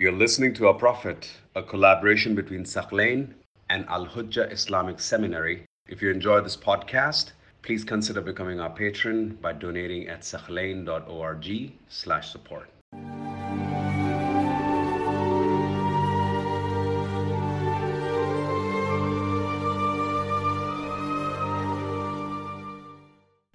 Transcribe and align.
You're 0.00 0.12
listening 0.12 0.54
to 0.54 0.68
Our 0.68 0.74
Prophet, 0.74 1.28
a 1.56 1.62
collaboration 1.64 2.36
between 2.36 2.62
Thaqlain 2.62 3.34
and 3.68 3.84
Al 3.88 4.06
Hujjah 4.06 4.52
Islamic 4.52 5.00
Seminary. 5.00 5.64
If 5.88 6.00
you 6.00 6.12
enjoy 6.12 6.40
this 6.40 6.56
podcast, 6.56 7.32
please 7.62 7.82
consider 7.82 8.20
becoming 8.20 8.60
our 8.60 8.70
patron 8.70 9.36
by 9.42 9.54
donating 9.54 10.06
at 10.06 10.20
thaqlain.org 10.20 11.72
slash 11.88 12.30
support. 12.30 12.68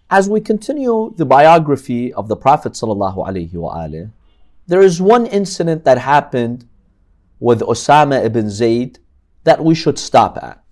As 0.09 0.27
we 0.27 0.41
continue 0.41 1.13
the 1.15 1.25
biography 1.25 2.11
of 2.13 2.27
the 2.27 2.35
Prophet 2.35 2.73
ﷺ, 2.73 4.11
there 4.67 4.81
is 4.81 5.01
one 5.01 5.25
incident 5.25 5.83
that 5.85 5.97
happened 5.97 6.67
with 7.39 7.61
Osama 7.61 8.23
ibn 8.23 8.49
Zayd 8.49 8.99
that 9.43 9.63
we 9.63 9.75
should 9.75 9.99
stop 9.99 10.37
at. 10.41 10.63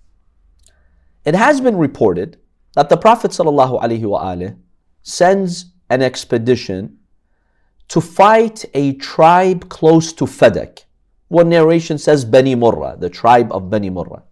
It 1.24 1.34
has 1.34 1.60
been 1.60 1.76
reported 1.76 2.38
that 2.74 2.88
the 2.88 2.96
Prophet 2.96 3.30
ﷺ 3.32 4.56
sends 5.02 5.66
an 5.90 6.02
expedition 6.02 6.98
to 7.88 8.00
fight 8.00 8.64
a 8.72 8.94
tribe 8.94 9.68
close 9.68 10.12
to 10.14 10.24
Fadak. 10.24 10.84
One 11.28 11.50
narration 11.50 11.98
says 11.98 12.24
Bani 12.24 12.56
Murrah, 12.56 12.98
the 12.98 13.10
tribe 13.10 13.52
of 13.52 13.68
Bani 13.68 13.90
Murrah. 13.90 14.22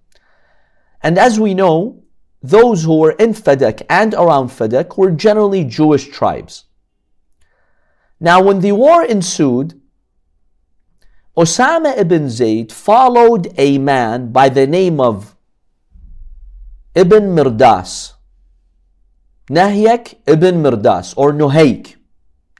And 1.02 1.18
as 1.18 1.38
we 1.38 1.54
know, 1.54 2.02
those 2.42 2.84
who 2.84 2.98
were 2.98 3.12
in 3.12 3.34
Fadak 3.34 3.82
and 3.90 4.14
around 4.14 4.48
Fadak 4.48 4.96
were 4.96 5.10
generally 5.10 5.64
Jewish 5.64 6.08
tribes. 6.08 6.64
Now, 8.20 8.42
when 8.42 8.60
the 8.60 8.72
war 8.72 9.02
ensued, 9.02 9.80
Osama 11.36 11.96
ibn 11.96 12.28
Zayd 12.28 12.70
followed 12.70 13.52
a 13.56 13.78
man 13.78 14.30
by 14.30 14.50
the 14.50 14.66
name 14.66 15.00
of 15.00 15.36
Ibn 16.94 17.34
Mirdas. 17.34 18.12
Nahyak 19.48 20.16
ibn 20.26 20.62
Mirdas 20.62 21.14
or 21.16 21.32
Nuhayk. 21.32 21.96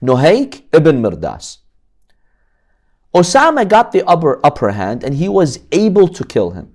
Nuhayk 0.01 0.63
ibn 0.73 1.01
Mirdas. 1.01 1.59
Osama 3.13 3.67
got 3.67 3.91
the 3.91 4.03
upper, 4.07 4.43
upper 4.43 4.71
hand 4.71 5.03
and 5.03 5.15
he 5.15 5.29
was 5.29 5.59
able 5.71 6.07
to 6.07 6.23
kill 6.23 6.51
him. 6.51 6.73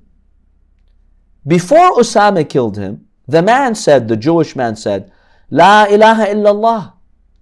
Before 1.46 1.92
Osama 1.94 2.48
killed 2.48 2.76
him, 2.76 3.06
the 3.26 3.42
man 3.42 3.74
said, 3.74 4.06
the 4.06 4.16
Jewish 4.16 4.54
man 4.54 4.76
said, 4.76 5.10
La 5.50 5.86
ilaha 5.86 6.26
illallah. 6.26 6.92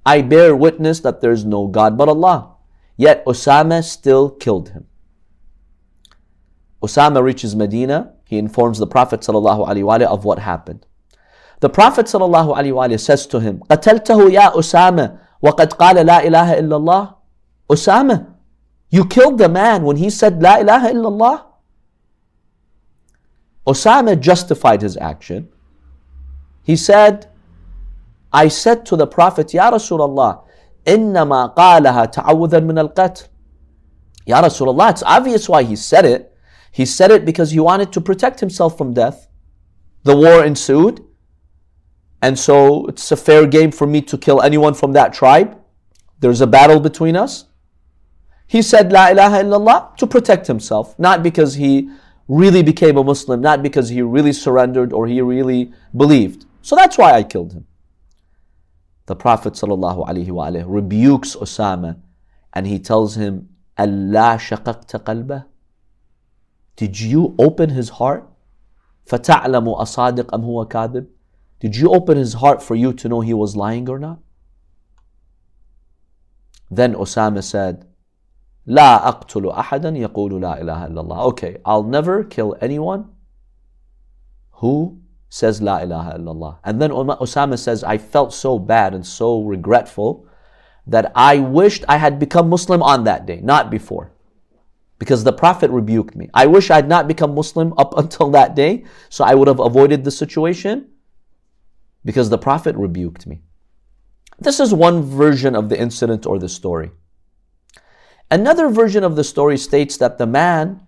I 0.06 0.22
bear 0.22 0.56
witness 0.56 1.00
that 1.02 1.22
there 1.22 1.32
is 1.32 1.46
no 1.46 1.68
God 1.68 1.98
but 1.98 2.10
Allah. 2.10 2.56
Yet 2.98 3.26
Osama 3.26 3.84
still 3.84 4.30
killed 4.30 4.70
him. 4.70 4.86
Osama 6.82 7.22
reaches 7.24 7.56
Medina. 7.56 8.14
He 8.26 8.38
informs 8.38 8.80
the 8.80 8.88
Prophet 8.88 9.22
ﷺ 9.22 10.02
of 10.06 10.26
what 10.26 10.40
happened. 10.40 10.86
The 11.60 11.70
Prophet 11.70 12.06
ﷺ 12.06 13.00
says 13.00 13.28
to 13.28 13.40
him, 13.40 13.60
قتلته 13.70 14.32
يا 14.32 14.52
أسامة 14.56 15.18
وقد 15.42 15.74
قال 15.74 16.06
لا 16.06 16.20
إله 16.26 16.60
إلا 16.60 16.76
الله 16.78 17.16
Osama, 17.70 18.34
you 18.90 19.06
killed 19.06 19.38
the 19.38 19.48
man 19.50 19.84
when 19.84 19.98
he 19.98 20.10
said 20.10 20.42
La 20.42 20.58
ilaha 20.58 20.90
illallah. 20.90 21.46
Osama 23.68 24.20
justified 24.20 24.82
his 24.82 24.98
action. 24.98 25.48
He 26.64 26.76
said, 26.76 27.30
I 28.34 28.48
said 28.48 28.86
to 28.88 28.96
the 28.96 29.08
Prophet, 29.08 29.54
Ya 29.54 29.72
Rasulullah, 29.72 30.44
إنما 30.86 31.56
قالها 31.56 32.12
تعوذا 32.12 32.60
من 32.60 32.90
القتل. 32.90 33.28
Ya 34.26 34.42
Rasulullah, 34.42 34.92
it's 34.92 35.04
obvious 35.04 35.50
why 35.50 35.64
he 35.64 35.76
said 35.76 36.06
it. 36.06 36.32
He 36.72 36.86
said 36.86 37.10
it 37.12 37.26
because 37.26 37.52
he 37.52 37.60
wanted 37.60 37.92
to 37.94 38.02
protect 38.02 38.40
himself 38.40 38.78
from 38.78 38.94
death. 38.94 39.28
The 40.04 40.16
war 40.16 40.46
ensued. 40.46 41.04
And 42.22 42.38
so 42.38 42.86
it's 42.88 43.12
a 43.12 43.18
fair 43.18 43.48
game 43.48 43.72
for 43.72 43.88
me 43.88 44.02
to 44.02 44.18
kill 44.18 44.42
anyone 44.42 44.74
from 44.74 44.94
that 44.94 45.14
tribe. 45.14 45.58
There's 46.20 46.42
a 46.42 46.48
battle 46.48 46.80
between 46.80 47.16
us. 47.16 47.46
He 48.46 48.62
said 48.62 48.92
La 48.92 49.10
ilaha 49.10 49.44
illallah 49.44 49.96
to 49.98 50.08
protect 50.08 50.48
himself, 50.48 50.98
not 51.00 51.24
because 51.24 51.56
he 51.56 51.90
really 52.28 52.62
became 52.62 52.98
a 52.98 53.04
Muslim, 53.04 53.42
not 53.42 53.64
because 53.64 53.90
he 53.90 54.02
really 54.02 54.34
surrendered 54.34 54.92
or 54.92 55.08
he 55.08 55.22
really 55.22 55.72
believed. 55.96 56.46
So 56.62 56.76
that's 56.76 56.98
why 56.98 57.14
I 57.14 57.24
killed 57.24 57.54
him 57.54 57.66
the 59.06 59.16
Prophet 59.16 59.54
ﷺ 59.54 60.64
rebukes 60.68 61.36
Osama 61.36 62.00
and 62.54 62.68
he 62.68 62.80
tells 62.80 63.16
him, 63.16 63.50
Allah 63.78 64.38
shaqaqta 64.40 65.04
qalbah? 65.04 65.46
Did 66.76 67.00
you 67.00 67.36
open 67.40 67.70
his 67.70 67.90
heart? 67.90 68.30
فَتَعْلَمُ 69.08 69.66
أَصَادِقْ 69.80 70.26
أَمْ 70.26 70.44
هُوَ 70.44 70.68
كَاذِبٌ 70.70 71.08
Did 71.60 71.76
you 71.76 71.92
open 71.92 72.18
his 72.18 72.34
heart 72.36 72.62
for 72.62 72.76
you 72.76 72.94
to 72.94 73.10
know 73.10 73.22
he 73.22 73.34
was 73.34 73.56
lying 73.56 73.90
or 73.90 73.98
not? 74.00 74.20
Then 76.70 76.94
Osama 76.94 77.44
said, 77.44 77.86
لا 78.68 79.08
أقتل 79.08 79.52
أحدا 79.52 79.90
يقول 79.98 80.42
لا 80.42 80.62
إله 80.62 80.88
إلا 80.88 81.02
الله. 81.02 81.18
Okay, 81.32 81.58
I'll 81.66 81.84
never 81.84 82.24
kill 82.24 82.56
anyone 82.62 83.10
who 84.52 85.00
says 85.29 85.61
La 85.61 85.79
ilaha 85.79 86.19
illallah. 86.19 86.59
And 86.65 86.81
then 86.81 86.91
Osama 86.91 87.59
says, 87.59 87.83
I 87.83 87.99
felt 87.99 88.33
so 88.33 88.59
bad 88.59 88.95
and 88.95 89.07
so 89.07 89.43
regretful 89.43 90.27
that 90.87 91.11
I 91.15 91.39
wished 91.39 91.85
I 91.89 91.97
had 91.97 92.19
become 92.19 92.49
Muslim 92.49 92.83
on 92.83 93.05
that 93.05 93.27
day, 93.27 93.41
not 93.43 93.71
before. 93.71 94.13
Because 94.99 95.25
the 95.25 95.33
Prophet 95.33 95.71
rebuked 95.71 96.15
me. 96.15 96.31
I 96.33 96.47
wish 96.47 96.71
I 96.71 96.77
had 96.77 96.89
not 96.89 97.09
become 97.09 97.35
Muslim 97.35 97.75
up 97.77 97.95
until 97.99 98.31
that 98.31 98.55
day, 98.55 98.85
so 99.09 99.25
I 99.25 99.35
would 99.35 99.49
have 99.49 99.61
avoided 99.61 100.05
the 100.05 100.11
situation 100.11 100.89
because 102.05 102.31
the 102.31 102.39
Prophet 102.39 102.77
rebuked 102.77 103.27
me. 103.27 103.43
This 104.39 104.61
is 104.61 104.75
one 104.75 105.03
version 105.03 105.55
of 105.55 105.69
the 105.69 105.79
incident 105.81 106.27
or 106.27 106.39
the 106.39 106.49
story. 106.49 106.91
Another 108.31 108.69
version 108.69 109.05
of 109.05 109.17
the 109.17 109.25
story 109.25 109.57
states 109.57 109.97
that 109.99 110.19
the 110.19 110.27
man 110.27 110.81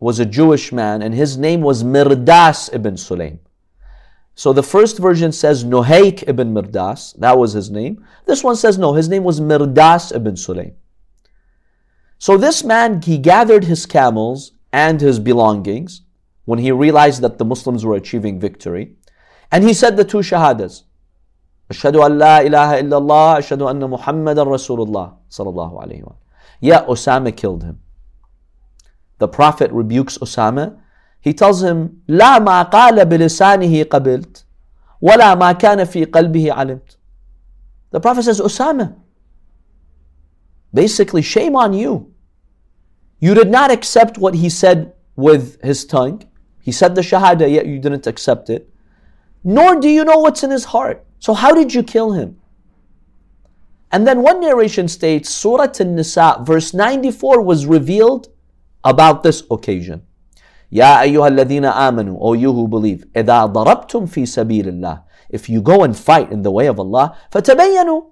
was 0.00 0.18
a 0.18 0.26
Jewish 0.26 0.72
man 0.72 1.02
and 1.02 1.14
his 1.14 1.36
name 1.36 1.60
was 1.60 1.84
Mirdas 1.84 2.72
ibn 2.74 2.94
Sulaim. 2.94 3.38
So 4.34 4.52
the 4.52 4.62
first 4.62 4.98
version 4.98 5.30
says 5.32 5.64
Nuhayk 5.64 6.24
ibn 6.26 6.54
Mirdas, 6.54 7.16
that 7.18 7.38
was 7.38 7.52
his 7.52 7.70
name. 7.70 8.04
This 8.26 8.42
one 8.42 8.56
says 8.56 8.78
no, 8.78 8.94
his 8.94 9.08
name 9.08 9.24
was 9.24 9.40
Mirdas 9.40 10.14
ibn 10.14 10.34
Sulaim. 10.34 10.74
So 12.18 12.36
this 12.36 12.64
man, 12.64 13.02
he 13.02 13.18
gathered 13.18 13.64
his 13.64 13.84
camels 13.84 14.52
and 14.72 15.00
his 15.00 15.18
belongings 15.18 16.02
when 16.44 16.58
he 16.58 16.72
realized 16.72 17.20
that 17.22 17.38
the 17.38 17.44
Muslims 17.44 17.84
were 17.84 17.96
achieving 17.96 18.40
victory. 18.40 18.96
And 19.50 19.64
he 19.64 19.74
said 19.74 19.96
the 19.96 20.04
two 20.04 20.18
shahadas. 20.18 20.84
Ashhadu 21.70 22.04
an 22.04 22.18
la 22.18 22.38
ilaha 22.40 22.82
illallah, 22.82 23.38
ashhadu 23.38 23.68
anna 23.68 23.88
Muhammadan 23.88 24.46
Rasulullah 24.46 25.16
sallallahu 25.30 25.82
alayhi 25.84 26.04
wa 26.04 26.14
Yeah, 26.60 26.84
Osama 26.84 27.36
killed 27.36 27.64
him. 27.64 27.80
The 29.18 29.28
Prophet 29.28 29.70
rebukes 29.72 30.18
Osama 30.18 30.81
he 31.21 31.33
tells 31.33 31.61
him, 31.61 32.01
لا 32.07 32.39
ما 32.39 32.63
قال 32.63 33.05
بلسانه 33.05 33.83
قبلت 33.83 34.45
ولا 35.01 35.35
ما 35.35 35.51
كان 35.51 35.85
في 35.85 36.05
قلبه 36.05 36.53
علمت. 36.53 36.97
The 37.91 37.99
Prophet 37.99 38.23
says, 38.23 38.39
Osama, 38.41 38.95
basically, 40.73 41.21
shame 41.21 41.55
on 41.55 41.73
you. 41.73 42.13
You 43.19 43.33
did 43.33 43.49
not 43.49 43.71
accept 43.71 44.17
what 44.17 44.35
he 44.35 44.49
said 44.49 44.93
with 45.15 45.61
his 45.63 45.85
tongue. 45.85 46.23
He 46.61 46.71
said 46.71 46.95
the 46.95 47.01
Shahada, 47.01 47.49
yet 47.49 47.65
you 47.65 47.79
didn't 47.79 48.07
accept 48.07 48.49
it. 48.49 48.69
Nor 49.43 49.79
do 49.79 49.89
you 49.89 50.03
know 50.03 50.17
what's 50.17 50.43
in 50.43 50.51
his 50.51 50.65
heart. 50.65 51.05
So, 51.19 51.33
how 51.33 51.53
did 51.53 51.73
you 51.73 51.81
kill 51.81 52.11
him? 52.11 52.39
And 53.91 54.05
then 54.05 54.21
one 54.21 54.41
narration 54.41 54.87
states 54.87 55.29
Surah 55.29 55.71
An 55.79 55.95
Nisa, 55.95 56.37
verse 56.41 56.73
94, 56.73 57.41
was 57.41 57.65
revealed 57.65 58.27
about 58.83 59.23
this 59.23 59.43
occasion. 59.49 60.05
Ya 60.71 60.99
ayyuhalladhina 60.99 61.75
amanu, 61.75 62.17
O 62.19 62.33
you 62.33 62.51
who 62.51 62.67
believe, 62.67 63.05
إِذَا 63.15 63.53
ضَرَبْتُمْ 63.53 64.07
فِي 64.07 64.23
سَبِيلِ 64.23 64.65
اللَّهِ 64.65 65.01
If 65.29 65.49
you 65.49 65.61
go 65.61 65.83
and 65.83 65.95
fight 65.95 66.31
in 66.31 66.41
the 66.41 66.51
way 66.51 66.67
of 66.67 66.79
Allah, 66.79 67.15
فَتَبَيَّنُوا 67.31 68.03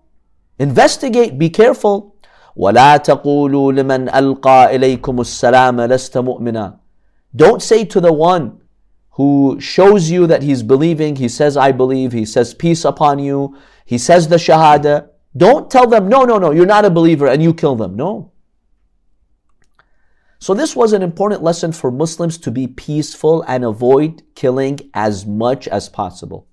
Investigate, 0.60 1.38
be 1.38 1.50
careful. 1.50 2.16
وَلَا 2.58 2.98
تَقُولُوا 2.98 3.74
لِمَنْ 3.74 4.10
أَلْقَى 4.10 4.76
إِلَيْكُمُ 4.76 5.20
السَّلَامَ 5.20 5.82
لَسْتَ 5.90 6.18
مُؤْمِنًا 6.24 6.80
Don't 7.36 7.62
say 7.62 7.84
to 7.84 8.00
the 8.00 8.14
one 8.14 8.62
who 9.12 9.58
shows 9.60 10.10
you 10.10 10.28
that 10.28 10.44
he's 10.44 10.64
believing, 10.64 11.18
he 11.18 11.28
says, 11.28 11.58
I 11.58 11.72
believe, 11.74 12.14
he 12.14 12.26
says, 12.26 12.54
peace 12.54 12.86
upon 12.86 13.20
you, 13.20 13.58
he 13.86 13.98
says 13.98 14.28
the 14.28 14.38
shahada. 14.38 15.10
Don't 15.36 15.70
tell 15.70 15.88
them, 15.88 16.08
no, 16.08 16.24
no, 16.24 16.38
no, 16.38 16.52
you're 16.52 16.66
not 16.66 16.86
a 16.86 16.90
believer 16.90 17.28
and 17.28 17.44
you 17.44 17.54
kill 17.54 17.76
them. 17.76 17.96
No. 17.96 18.29
So 20.41 20.55
this 20.55 20.75
was 20.75 20.95
an 20.95 21.03
important 21.03 21.43
lesson 21.43 21.71
for 21.71 21.91
Muslims 21.91 22.39
to 22.39 22.51
be 22.51 22.67
peaceful 22.67 23.43
and 23.47 23.63
avoid 23.63 24.23
killing 24.35 24.81
as 24.95 25.27
much 25.27 25.69
as 25.69 25.91
possible. 25.91 26.49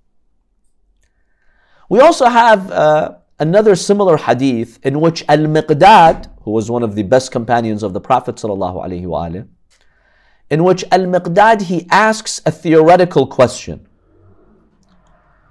We 1.90 2.02
also 2.02 2.26
have 2.26 2.70
uh, 2.70 3.16
another 3.40 3.78
similar 3.78 4.18
hadith 4.18 4.86
in 4.86 5.00
which 5.00 5.24
Al-Miqdad, 5.30 6.30
who 6.42 6.52
was 6.52 6.70
one 6.70 6.84
of 6.84 6.96
the 6.96 7.04
best 7.04 7.32
companions 7.32 7.82
of 7.82 7.94
the 7.94 8.02
Prophet 8.02 8.44
in 10.50 10.64
which 10.64 10.84
Al-Miqdad, 10.92 11.62
he 11.62 11.88
asks 11.90 12.42
a 12.46 12.52
theoretical 12.52 13.26
question. 13.26 13.88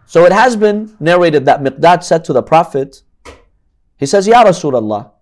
So 0.05 0.27
it 0.27 0.33
has 0.33 0.57
been 0.57 0.95
narrated 1.01 1.47
that 1.47 1.63
Miqdad 1.63 2.05
said 2.05 2.23
to 2.27 2.35
the 2.35 2.43
Prophet, 2.43 3.03
he 3.97 4.05
says, 4.05 4.27
Ya 4.27 4.45
Rasulullah, 4.45 5.13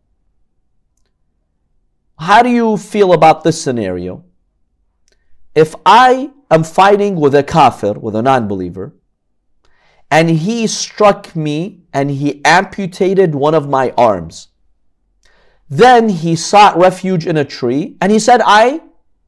how 2.25 2.43
do 2.43 2.51
you 2.51 2.77
feel 2.77 3.13
about 3.13 3.45
this 3.45 3.61
scenario? 3.61 4.25
If 5.55 5.75
I 5.87 6.31
am 6.51 6.65
fighting 6.65 7.17
with 7.17 7.35
a 7.35 7.43
kafir, 7.43 7.93
with 7.93 8.17
a 8.17 8.23
non-believer, 8.23 8.95
and 10.11 10.31
he 10.31 10.67
struck 10.67 11.35
me 11.35 11.83
and 11.93 12.11
he 12.11 12.41
amputated 12.45 13.35
one 13.35 13.55
of 13.55 13.69
my 13.69 13.93
arms. 13.97 14.49
Then 15.69 16.09
he 16.09 16.37
sought 16.37 16.77
refuge 16.77 17.27
in 17.27 17.37
a 17.37 17.45
tree 17.45 17.97
and 18.01 18.13
he 18.13 18.19
said, 18.19 18.41
I 18.45 18.81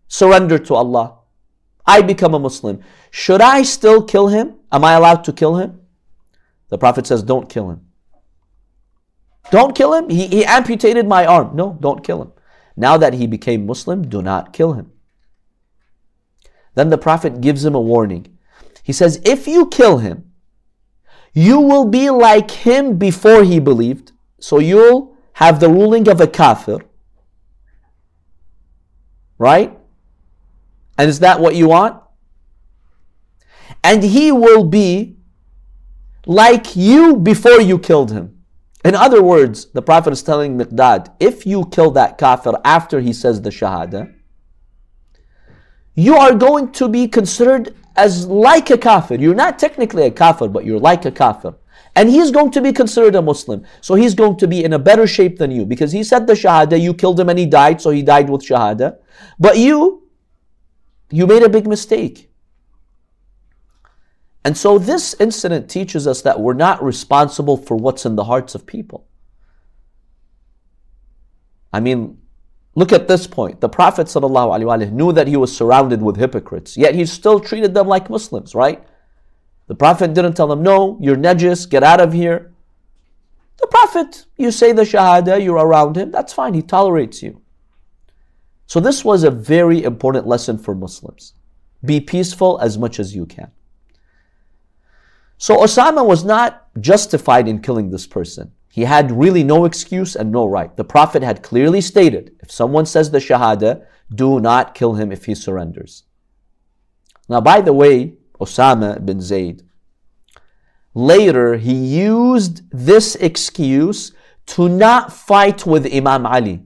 surrender 0.08 0.58
to 0.58 0.75
Allah. 0.75 1.19
I 1.87 2.02
become 2.02 2.34
a 2.34 2.38
Muslim. 2.38 2.82
Should 3.10 3.40
I 3.40 3.62
still 3.62 4.02
kill 4.02 4.28
him? 4.28 4.56
Am 4.70 4.84
I 4.84 4.92
allowed 4.92 5.25
to 5.25 5.32
kill 5.32 5.56
him? 5.56 5.81
The 6.69 6.78
Prophet 6.78 7.06
says, 7.06 7.22
Don't 7.22 7.49
kill 7.49 7.70
him. 7.70 7.87
Don't 9.50 9.75
kill 9.75 9.94
him. 9.94 10.08
He, 10.10 10.26
he 10.26 10.44
amputated 10.44 11.06
my 11.06 11.25
arm. 11.26 11.54
No, 11.54 11.78
don't 11.81 12.04
kill 12.04 12.22
him. 12.22 12.32
Now 12.76 12.96
that 12.99 13.14
he 13.14 13.26
became 13.26 13.67
Muslim, 13.67 14.08
do 14.08 14.20
not 14.20 14.52
kill 14.52 14.75
him. 14.75 14.93
Then 16.75 16.90
the 16.90 16.99
Prophet 16.99 17.40
gives 17.40 17.64
him 17.64 17.75
a 17.75 17.81
warning. 17.81 18.37
He 18.82 18.93
says, 18.93 19.20
If 19.25 19.49
you 19.49 19.67
kill 19.67 19.99
him, 19.99 20.31
you 21.32 21.61
will 21.61 21.87
be 21.87 22.11
like 22.11 22.50
him 22.50 22.99
before 22.99 23.44
he 23.44 23.58
believed. 23.58 24.12
So 24.38 24.58
you'll 24.58 25.17
have 25.34 25.58
the 25.58 25.70
ruling 25.70 26.08
of 26.08 26.20
a 26.20 26.26
kafir. 26.26 26.78
Right? 29.38 29.76
And 30.99 31.08
is 31.08 31.20
that 31.20 31.40
what 31.40 31.55
you 31.55 31.69
want? 31.69 32.02
And 33.82 34.02
he 34.02 34.32
will 34.32 34.64
be 34.64 35.17
like 36.26 36.76
you 36.76 37.17
before 37.17 37.61
you 37.61 37.78
killed 37.78 38.12
him. 38.12 38.35
In 38.86 38.94
other 38.94 39.20
words, 39.20 39.64
the 39.72 39.82
Prophet 39.82 40.12
is 40.12 40.22
telling 40.22 40.56
Miqdad, 40.56 41.12
if 41.18 41.44
you 41.44 41.66
kill 41.72 41.90
that 41.90 42.18
kafir 42.18 42.52
after 42.64 43.00
he 43.00 43.12
says 43.12 43.42
the 43.42 43.50
shahada, 43.50 44.14
you 45.96 46.14
are 46.14 46.32
going 46.32 46.70
to 46.72 46.88
be 46.88 47.08
considered 47.08 47.74
as 47.96 48.28
like 48.28 48.70
a 48.70 48.78
kafir. 48.78 49.16
You're 49.16 49.34
not 49.34 49.58
technically 49.58 50.04
a 50.04 50.10
kafir, 50.12 50.46
but 50.46 50.64
you're 50.64 50.78
like 50.78 51.04
a 51.04 51.10
kafir. 51.10 51.56
And 51.96 52.08
he's 52.08 52.30
going 52.30 52.52
to 52.52 52.60
be 52.60 52.72
considered 52.72 53.16
a 53.16 53.22
Muslim. 53.22 53.66
So 53.80 53.96
he's 53.96 54.14
going 54.14 54.36
to 54.36 54.46
be 54.46 54.62
in 54.62 54.72
a 54.74 54.78
better 54.78 55.08
shape 55.08 55.38
than 55.38 55.50
you 55.50 55.66
because 55.66 55.90
he 55.90 56.04
said 56.04 56.28
the 56.28 56.34
Shahada, 56.34 56.80
you 56.80 56.94
killed 56.94 57.18
him 57.18 57.28
and 57.28 57.40
he 57.40 57.46
died, 57.46 57.80
so 57.80 57.90
he 57.90 58.02
died 58.02 58.30
with 58.30 58.42
Shahada. 58.42 58.98
But 59.36 59.58
you, 59.58 60.04
you 61.10 61.26
made 61.26 61.42
a 61.42 61.48
big 61.48 61.66
mistake. 61.66 62.30
And 64.46 64.56
so 64.56 64.78
this 64.78 65.14
incident 65.19 65.69
teaches 65.69 66.06
us 66.06 66.22
that 66.22 66.40
we're 66.40 66.54
not 66.54 66.82
responsible 66.82 67.56
for 67.56 67.76
what's 67.76 68.06
in 68.06 68.14
the 68.16 68.25
hearts 68.25 68.54
of 68.54 68.64
people. 68.64 69.06
I 71.72 71.81
mean, 71.81 72.19
Look 72.76 72.93
at 72.93 73.08
this 73.08 73.26
point. 73.26 73.62
The 73.62 73.70
Prophet 73.70 74.14
knew 74.14 75.12
that 75.12 75.26
he 75.26 75.37
was 75.37 75.56
surrounded 75.56 76.02
with 76.02 76.19
hypocrites, 76.19 76.76
yet 76.76 76.94
he 76.94 77.06
still 77.06 77.40
treated 77.40 77.72
them 77.72 77.88
like 77.88 78.10
Muslims, 78.10 78.54
right? 78.54 78.87
The 79.66 79.75
Prophet 79.75 80.12
didn't 80.12 80.34
tell 80.34 80.46
them, 80.46 80.62
no, 80.62 80.99
you're 81.00 81.16
najis, 81.16 81.69
get 81.69 81.82
out 81.82 82.02
of 82.02 82.12
here. 82.12 82.52
The 83.56 83.66
Prophet, 83.69 84.26
you 84.37 84.50
say 84.50 84.72
the 84.72 84.82
Shahada, 84.82 85.42
you're 85.42 85.56
around 85.56 85.96
him, 85.96 86.10
that's 86.10 86.34
fine, 86.34 86.52
he 86.52 86.60
tolerates 86.60 87.22
you. 87.22 87.40
So 88.66 88.78
this 88.78 89.02
was 89.02 89.25
a 89.25 89.31
very 89.31 89.82
important 89.82 90.26
lesson 90.26 90.58
for 90.58 90.75
Muslims. 90.75 91.32
Be 91.82 91.99
peaceful 91.99 92.58
as 92.60 92.76
much 92.76 93.00
as 93.00 93.16
you 93.16 93.25
can. 93.25 93.50
So 95.38 95.58
Osama 95.58 96.04
was 96.06 96.24
not 96.24 96.68
justified 96.80 97.48
in 97.48 97.60
killing 97.60 97.90
this 97.90 98.06
person. 98.06 98.52
He 98.70 98.82
had 98.82 99.10
really 99.10 99.42
no 99.42 99.64
excuse 99.64 100.16
and 100.16 100.30
no 100.30 100.46
right. 100.46 100.76
The 100.76 100.84
Prophet 100.84 101.22
had 101.22 101.42
clearly 101.42 101.80
stated 101.80 102.36
if 102.40 102.50
someone 102.50 102.86
says 102.86 103.10
the 103.10 103.18
Shahada, 103.18 103.86
do 104.14 104.40
not 104.40 104.74
kill 104.74 104.94
him 104.94 105.10
if 105.10 105.24
he 105.24 105.34
surrenders. 105.34 106.04
Now, 107.28 107.40
by 107.40 107.60
the 107.60 107.72
way, 107.72 108.14
Osama 108.40 109.04
bin 109.04 109.20
Zayd, 109.20 109.62
later 110.94 111.56
he 111.56 111.74
used 111.74 112.62
this 112.70 113.16
excuse 113.16 114.12
to 114.46 114.68
not 114.68 115.12
fight 115.12 115.66
with 115.66 115.92
Imam 115.92 116.24
Ali. 116.26 116.62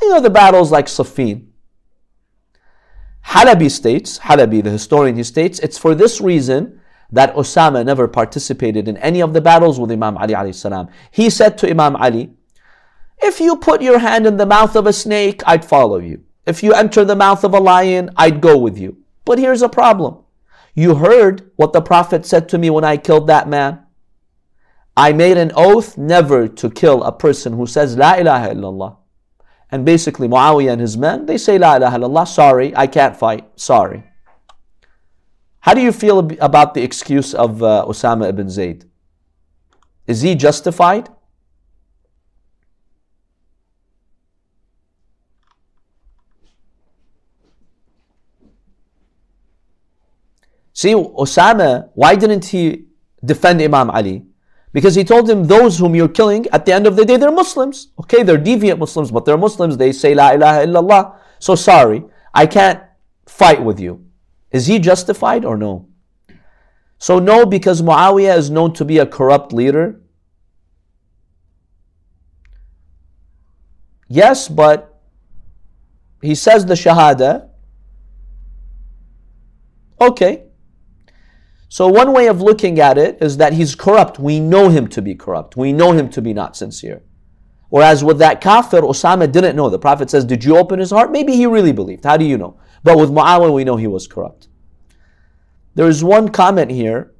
You 0.00 0.10
know 0.10 0.20
the 0.20 0.30
battles 0.30 0.72
like 0.72 0.86
Siffin. 0.86 1.46
Halabi 3.26 3.70
states, 3.70 4.18
Halabi, 4.18 4.64
the 4.64 4.70
historian, 4.70 5.16
he 5.16 5.22
states, 5.22 5.60
it's 5.60 5.78
for 5.78 5.94
this 5.94 6.20
reason 6.20 6.80
that 7.12 7.34
Osama 7.34 7.84
never 7.84 8.08
participated 8.08 8.88
in 8.88 8.96
any 8.96 9.20
of 9.20 9.34
the 9.34 9.40
battles 9.40 9.78
with 9.78 9.92
Imam 9.92 10.16
Ali 10.16 10.34
alayhi 10.34 10.54
salam. 10.54 10.88
He 11.10 11.28
said 11.30 11.58
to 11.58 11.70
Imam 11.70 11.94
Ali, 11.96 12.30
if 13.22 13.38
you 13.38 13.56
put 13.56 13.82
your 13.82 13.98
hand 13.98 14.26
in 14.26 14.36
the 14.38 14.46
mouth 14.46 14.74
of 14.74 14.86
a 14.86 14.92
snake, 14.92 15.42
I'd 15.46 15.64
follow 15.64 15.98
you. 15.98 16.24
If 16.46 16.62
you 16.62 16.72
enter 16.72 17.04
the 17.04 17.14
mouth 17.14 17.44
of 17.44 17.54
a 17.54 17.60
lion, 17.60 18.10
I'd 18.16 18.40
go 18.40 18.58
with 18.58 18.76
you. 18.76 18.96
But 19.24 19.38
here's 19.38 19.62
a 19.62 19.68
problem. 19.68 20.18
You 20.74 20.96
heard 20.96 21.50
what 21.56 21.72
the 21.72 21.82
Prophet 21.82 22.26
said 22.26 22.48
to 22.48 22.58
me 22.58 22.70
when 22.70 22.82
I 22.82 22.96
killed 22.96 23.28
that 23.28 23.48
man. 23.48 23.80
I 24.96 25.12
made 25.12 25.36
an 25.36 25.52
oath 25.54 25.96
never 25.96 26.48
to 26.48 26.70
kill 26.70 27.02
a 27.02 27.12
person 27.12 27.52
who 27.52 27.66
says 27.66 27.96
La 27.96 28.14
ilaha 28.14 28.54
illallah. 28.54 28.96
And 29.70 29.84
basically 29.84 30.28
Muawiyah 30.28 30.72
and 30.72 30.80
his 30.80 30.96
men, 30.96 31.26
they 31.26 31.38
say 31.38 31.58
La 31.58 31.76
ilaha 31.76 31.98
illallah, 31.98 32.26
sorry, 32.26 32.76
I 32.76 32.86
can't 32.86 33.16
fight, 33.16 33.48
sorry. 33.54 34.02
How 35.62 35.74
do 35.74 35.80
you 35.80 35.92
feel 35.92 36.18
about 36.40 36.74
the 36.74 36.82
excuse 36.82 37.34
of 37.34 37.62
uh, 37.62 37.84
Osama 37.86 38.28
ibn 38.28 38.50
Zayd? 38.50 38.84
Is 40.08 40.20
he 40.20 40.34
justified? 40.34 41.08
See, 50.72 50.94
Osama, 50.94 51.90
why 51.94 52.16
didn't 52.16 52.46
he 52.46 52.86
defend 53.24 53.62
Imam 53.62 53.88
Ali? 53.90 54.26
Because 54.72 54.96
he 54.96 55.04
told 55.04 55.30
him, 55.30 55.44
those 55.44 55.78
whom 55.78 55.94
you're 55.94 56.08
killing, 56.08 56.46
at 56.52 56.66
the 56.66 56.72
end 56.72 56.88
of 56.88 56.96
the 56.96 57.04
day, 57.04 57.16
they're 57.16 57.30
Muslims. 57.30 57.92
Okay, 58.00 58.24
they're 58.24 58.36
deviant 58.36 58.78
Muslims, 58.78 59.12
but 59.12 59.24
they're 59.24 59.38
Muslims. 59.38 59.76
They 59.76 59.92
say, 59.92 60.12
La 60.12 60.32
ilaha 60.32 60.66
illallah. 60.66 61.16
So 61.38 61.54
sorry, 61.54 62.02
I 62.34 62.46
can't 62.46 62.82
fight 63.26 63.62
with 63.62 63.78
you. 63.78 64.04
Is 64.52 64.66
he 64.66 64.78
justified 64.78 65.44
or 65.44 65.56
no? 65.56 65.88
So, 66.98 67.18
no, 67.18 67.44
because 67.44 67.82
Muawiyah 67.82 68.36
is 68.36 68.50
known 68.50 68.74
to 68.74 68.84
be 68.84 68.98
a 68.98 69.06
corrupt 69.06 69.52
leader. 69.52 70.00
Yes, 74.06 74.46
but 74.46 75.00
he 76.20 76.34
says 76.34 76.66
the 76.66 76.74
Shahada. 76.74 77.48
Okay. 80.00 80.44
So, 81.68 81.88
one 81.88 82.12
way 82.12 82.26
of 82.28 82.42
looking 82.42 82.78
at 82.78 82.98
it 82.98 83.18
is 83.22 83.38
that 83.38 83.54
he's 83.54 83.74
corrupt. 83.74 84.18
We 84.18 84.38
know 84.38 84.68
him 84.68 84.86
to 84.88 85.00
be 85.00 85.14
corrupt. 85.14 85.56
We 85.56 85.72
know 85.72 85.92
him 85.92 86.10
to 86.10 86.20
be 86.20 86.34
not 86.34 86.54
sincere. 86.54 87.02
Whereas 87.70 88.04
with 88.04 88.18
that 88.18 88.42
kafir, 88.42 88.82
Osama 88.82 89.32
didn't 89.32 89.56
know. 89.56 89.70
The 89.70 89.78
Prophet 89.78 90.10
says, 90.10 90.26
Did 90.26 90.44
you 90.44 90.58
open 90.58 90.78
his 90.78 90.90
heart? 90.90 91.10
Maybe 91.10 91.34
he 91.34 91.46
really 91.46 91.72
believed. 91.72 92.04
How 92.04 92.18
do 92.18 92.26
you 92.26 92.36
know? 92.36 92.58
But 92.82 92.98
with 92.98 93.10
Muawiyah, 93.10 93.52
we 93.52 93.64
know 93.64 93.76
he 93.76 93.86
was 93.86 94.06
corrupt. 94.06 94.48
There 95.74 95.88
is 95.88 96.02
one 96.04 96.28
comment 96.28 96.70
here. 96.70 97.12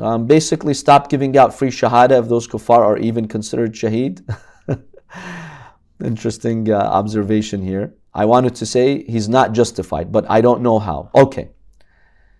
Um, 0.00 0.26
basically, 0.26 0.74
stop 0.74 1.08
giving 1.08 1.36
out 1.36 1.54
free 1.54 1.70
shahada 1.70 2.18
if 2.18 2.28
those 2.28 2.48
kuffar 2.48 2.80
are 2.80 2.98
even 2.98 3.28
considered 3.28 3.74
shaheed. 3.74 4.22
Interesting 6.04 6.70
uh, 6.70 6.76
observation 6.76 7.62
here. 7.62 7.94
I 8.12 8.24
wanted 8.24 8.54
to 8.56 8.66
say 8.66 9.04
he's 9.04 9.28
not 9.28 9.52
justified, 9.52 10.10
but 10.12 10.24
I 10.28 10.40
don't 10.40 10.62
know 10.62 10.78
how. 10.78 11.10
Okay. 11.14 11.50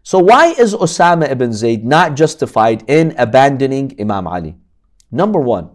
So 0.03 0.19
why 0.19 0.49
is 0.49 0.75
Osama 0.75 1.31
ibn 1.31 1.53
Zayd 1.53 1.85
not 1.85 2.15
justified 2.15 2.85
in 2.89 3.15
abandoning 3.17 3.95
Imam 3.99 4.27
Ali? 4.27 4.57
Number 5.11 5.41
one, 5.41 5.71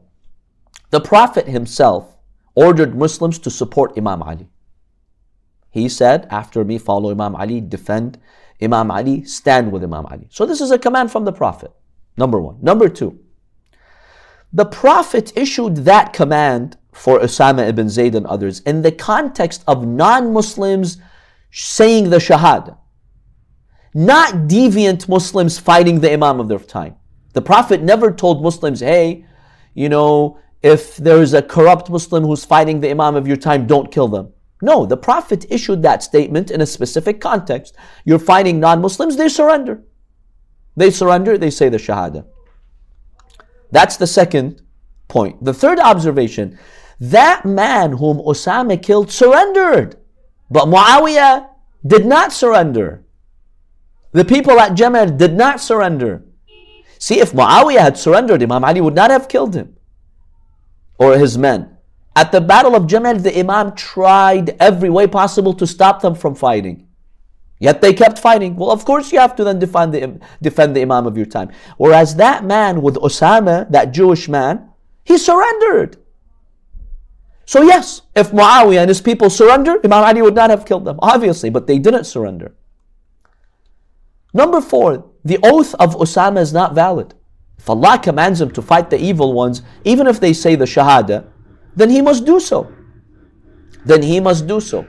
the 0.91 0.99
Prophet 0.99 1.47
himself 1.47 2.17
ordered 2.55 2.95
Muslims 2.95 3.39
to 3.39 3.49
support 3.49 3.97
Imam 3.97 4.21
Ali. 4.21 4.47
He 5.69 5.87
said, 5.89 6.27
after 6.29 6.63
me, 6.63 6.77
follow 6.77 7.11
Imam 7.11 7.35
Ali, 7.35 7.61
defend 7.61 8.19
Imam 8.61 8.91
Ali, 8.91 9.23
stand 9.23 9.71
with 9.71 9.83
Imam 9.83 10.05
Ali. 10.07 10.27
So 10.31 10.45
this 10.45 10.61
is 10.61 10.71
a 10.71 10.79
command 10.79 11.11
from 11.11 11.25
the 11.25 11.31
Prophet. 11.31 11.71
Number 12.17 12.39
one. 12.39 12.57
Number 12.61 12.89
two, 12.89 13.19
the 14.51 14.65
Prophet 14.65 15.31
issued 15.35 15.77
that 15.77 16.11
command 16.11 16.77
for 16.91 17.19
Osama 17.19 17.67
ibn 17.67 17.87
Zayd 17.87 18.15
and 18.15 18.25
others 18.25 18.59
in 18.61 18.81
the 18.81 18.91
context 18.91 19.63
of 19.67 19.87
non 19.87 20.33
Muslims 20.33 20.97
saying 21.51 22.09
the 22.09 22.17
Shahada, 22.17 22.77
not 23.93 24.33
deviant 24.47 25.07
Muslims 25.07 25.59
fighting 25.59 25.99
the 25.99 26.11
Imam 26.11 26.39
of 26.39 26.47
their 26.47 26.59
time. 26.59 26.95
The 27.33 27.41
Prophet 27.41 27.81
never 27.81 28.11
told 28.11 28.41
Muslims, 28.43 28.79
hey, 28.79 29.25
you 29.75 29.87
know, 29.87 30.39
if 30.61 30.97
there 30.97 31.21
is 31.21 31.33
a 31.33 31.41
corrupt 31.41 31.89
Muslim 31.89 32.23
who's 32.23 32.43
fighting 32.43 32.81
the 32.81 32.89
Imam 32.89 33.15
of 33.15 33.27
your 33.27 33.37
time, 33.37 33.65
don't 33.65 33.91
kill 33.91 34.07
them. 34.07 34.33
No, 34.61 34.85
the 34.85 34.97
Prophet 34.97 35.45
issued 35.49 35.81
that 35.83 36.03
statement 36.03 36.51
in 36.51 36.61
a 36.61 36.65
specific 36.65 37.21
context. 37.21 37.75
You're 38.03 38.19
fighting 38.19 38.59
non 38.59 38.81
Muslims, 38.81 39.15
they 39.15 39.29
surrender. 39.29 39.83
They 40.75 40.91
surrender, 40.91 41.37
they 41.37 41.49
say 41.49 41.69
the 41.69 41.77
Shahada. 41.77 42.25
That's 43.71 43.97
the 43.97 44.07
second 44.07 44.61
point. 45.07 45.43
The 45.43 45.53
third 45.53 45.79
observation 45.79 46.57
that 46.99 47.45
man 47.45 47.93
whom 47.93 48.17
Osama 48.17 48.81
killed 48.81 49.09
surrendered, 49.09 49.95
but 50.51 50.65
Muawiyah 50.65 51.47
did 51.85 52.05
not 52.05 52.33
surrender. 52.33 53.05
The 54.11 54.25
people 54.25 54.59
at 54.59 54.73
Jamal 54.73 55.05
did 55.05 55.33
not 55.33 55.61
surrender. 55.61 56.25
See, 56.97 57.21
if 57.21 57.31
Muawiyah 57.31 57.79
had 57.79 57.97
surrendered, 57.97 58.43
Imam 58.43 58.65
Ali 58.65 58.81
would 58.81 58.95
not 58.95 59.11
have 59.11 59.29
killed 59.29 59.55
him 59.55 59.77
or 60.97 61.17
his 61.17 61.37
men. 61.37 61.77
At 62.15 62.31
the 62.31 62.41
Battle 62.41 62.75
of 62.75 62.87
Jamal, 62.87 63.15
the 63.15 63.37
Imam 63.37 63.75
tried 63.75 64.55
every 64.59 64.89
way 64.89 65.07
possible 65.07 65.53
to 65.53 65.67
stop 65.67 66.01
them 66.01 66.15
from 66.15 66.35
fighting. 66.35 66.87
Yet 67.59 67.81
they 67.81 67.93
kept 67.93 68.19
fighting. 68.19 68.55
Well, 68.55 68.71
of 68.71 68.85
course, 68.85 69.11
you 69.11 69.19
have 69.19 69.35
to 69.35 69.43
then 69.43 69.59
defend 69.59 69.93
the, 69.93 70.19
defend 70.41 70.75
the 70.75 70.81
Imam 70.81 71.05
of 71.05 71.17
your 71.17 71.25
time. 71.25 71.49
Whereas 71.77 72.15
that 72.15 72.45
man 72.45 72.81
with 72.81 72.95
Osama, 72.95 73.69
that 73.71 73.91
Jewish 73.91 74.29
man, 74.29 74.69
he 75.03 75.17
surrendered. 75.17 75.97
So, 77.45 77.63
yes, 77.63 78.03
if 78.15 78.31
Muawiyah 78.31 78.81
and 78.81 78.89
his 78.89 79.01
people 79.01 79.29
surrendered, 79.29 79.83
Imam 79.85 80.03
Ali 80.03 80.21
would 80.21 80.35
not 80.35 80.51
have 80.51 80.65
killed 80.65 80.85
them, 80.85 80.99
obviously, 81.01 81.49
but 81.49 81.67
they 81.67 81.79
didn't 81.79 82.03
surrender. 82.05 82.55
Number 84.33 84.61
four, 84.61 85.09
the 85.25 85.39
oath 85.43 85.73
of 85.75 85.95
Osama 85.95 86.39
is 86.39 86.53
not 86.53 86.75
valid. 86.75 87.15
If 87.57 87.69
Allah 87.69 87.99
commands 88.01 88.39
him 88.39 88.51
to 88.51 88.61
fight 88.61 88.89
the 88.89 89.01
evil 89.01 89.33
ones, 89.33 89.63
even 89.83 90.07
if 90.07 90.19
they 90.19 90.31
say 90.31 90.55
the 90.55 90.65
Shahada, 90.65 91.25
then 91.75 91.89
he 91.89 92.01
must 92.01 92.25
do 92.25 92.39
so. 92.39 92.71
Then 93.85 94.03
he 94.03 94.19
must 94.19 94.47
do 94.47 94.59
so. 94.59 94.85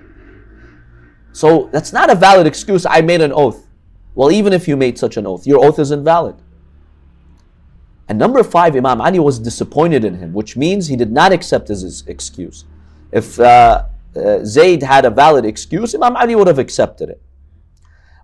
So 1.32 1.68
that's 1.72 1.92
not 1.92 2.10
a 2.10 2.14
valid 2.14 2.46
excuse. 2.46 2.84
I 2.86 3.00
made 3.00 3.20
an 3.20 3.32
oath. 3.32 3.68
Well, 4.14 4.32
even 4.32 4.52
if 4.52 4.66
you 4.66 4.76
made 4.76 4.98
such 4.98 5.16
an 5.16 5.26
oath, 5.26 5.46
your 5.46 5.64
oath 5.64 5.78
is 5.78 5.90
invalid. 5.92 6.36
And 8.08 8.18
number 8.18 8.42
five, 8.42 8.74
Imam 8.74 9.00
Ali 9.00 9.20
was 9.20 9.38
disappointed 9.38 10.04
in 10.04 10.14
him, 10.16 10.32
which 10.32 10.56
means 10.56 10.88
he 10.88 10.96
did 10.96 11.12
not 11.12 11.32
accept 11.32 11.68
his 11.68 12.04
excuse. 12.08 12.64
If 13.12 13.38
uh, 13.38 13.84
uh, 14.16 14.44
Zayd 14.44 14.82
had 14.82 15.04
a 15.04 15.10
valid 15.10 15.44
excuse, 15.44 15.94
Imam 15.94 16.16
Ali 16.16 16.34
would 16.34 16.48
have 16.48 16.58
accepted 16.58 17.08
it. 17.08 17.22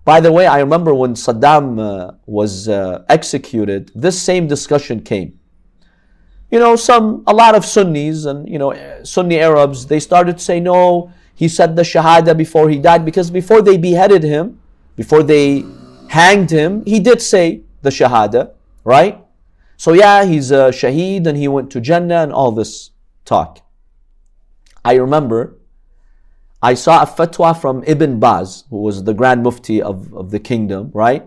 By 0.05 0.21
the 0.21 0.33
way, 0.33 0.47
I 0.47 0.59
remember 0.59 0.93
when 0.93 1.15
Saddam 1.15 1.81
uh, 1.81 2.13
was 2.27 2.69
uh, 2.69 3.05
executed, 3.09 3.93
this 3.95 4.21
same 4.21 4.49
discussion 4.49 5.01
came. 5.01 5.39
You 6.51 6.59
know, 6.59 6.77
some, 6.77 7.25
a 7.27 7.35
lot 7.35 7.55
of 7.55 7.65
Sunnis 7.65 8.25
and, 8.25 8.49
you 8.49 8.59
know, 8.59 8.73
Sunni 9.03 9.41
Arabs, 9.41 9.87
they 9.87 9.99
started 9.99 10.39
to 10.39 10.45
say, 10.45 10.61
no, 10.61 11.13
he 11.35 11.49
said 11.49 11.77
the 11.77 11.83
Shahada 11.83 12.37
before 12.37 12.69
he 12.71 12.79
died 12.79 13.05
because 13.05 13.31
before 13.31 13.63
they 13.63 13.77
beheaded 13.77 14.23
him, 14.23 14.61
before 14.95 15.23
they 15.23 15.65
hanged 16.09 16.51
him, 16.51 16.85
he 16.87 17.01
did 17.01 17.21
say 17.21 17.63
the 17.83 17.91
Shahada, 17.91 18.53
right? 18.85 19.23
So 19.77 19.93
yeah, 19.93 20.25
he's 20.25 20.51
a 20.51 20.71
Shaheed 20.71 21.27
and 21.27 21.37
he 21.37 21.49
went 21.49 21.71
to 21.73 21.81
Jannah 21.81 22.23
and 22.23 22.33
all 22.33 22.53
this 22.53 22.91
talk. 23.25 23.61
I 24.85 24.95
remember 24.95 25.57
I 26.63 26.75
saw 26.75 27.03
a 27.03 27.07
fatwa 27.07 27.61
from 27.61 27.85
Ibn 27.87 28.19
Baz, 28.19 28.65
who 28.71 28.79
was 28.79 29.05
the 29.05 29.13
Grand 29.13 29.43
Mufti 29.43 29.83
of, 29.83 30.13
of 30.15 30.31
the 30.31 30.39
kingdom, 30.39 30.91
right? 30.95 31.25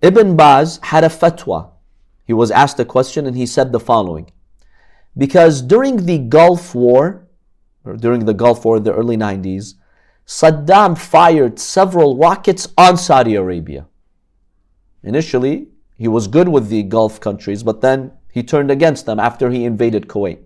Ibn 0.00 0.34
Baz 0.34 0.80
had 0.82 1.04
a 1.04 1.08
fatwa. 1.08 1.70
He 2.26 2.32
was 2.32 2.50
asked 2.50 2.80
a 2.80 2.84
question 2.84 3.26
and 3.26 3.36
he 3.36 3.46
said 3.46 3.72
the 3.72 3.80
following. 3.80 4.30
Because 5.16 5.62
during 5.62 6.04
the 6.04 6.18
Gulf 6.18 6.74
War, 6.74 7.26
or 7.84 7.96
during 7.96 8.26
the 8.26 8.34
Gulf 8.34 8.64
War 8.64 8.76
in 8.76 8.82
the 8.82 8.92
early 8.92 9.16
90s, 9.16 9.74
Saddam 10.26 10.98
fired 10.98 11.58
several 11.58 12.16
rockets 12.18 12.68
on 12.76 12.96
Saudi 12.96 13.36
Arabia. 13.36 13.86
Initially, 15.02 15.68
he 15.96 16.08
was 16.08 16.26
good 16.26 16.48
with 16.48 16.68
the 16.68 16.82
Gulf 16.82 17.20
countries, 17.20 17.62
but 17.62 17.80
then 17.80 18.12
he 18.30 18.42
turned 18.42 18.70
against 18.70 19.06
them 19.06 19.20
after 19.20 19.50
he 19.50 19.64
invaded 19.64 20.08
Kuwait. 20.08 20.40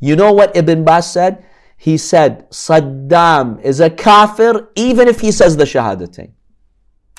You 0.00 0.16
know 0.16 0.32
what 0.32 0.56
Ibn 0.56 0.82
Baz 0.82 1.12
said? 1.12 1.44
he 1.80 1.96
said 1.96 2.46
Saddam 2.50 3.58
is 3.62 3.80
a 3.80 3.88
kafir 3.88 4.68
even 4.76 5.08
if 5.08 5.20
he 5.20 5.32
says 5.32 5.56
the 5.56 5.64
Shahadatain. 5.64 6.32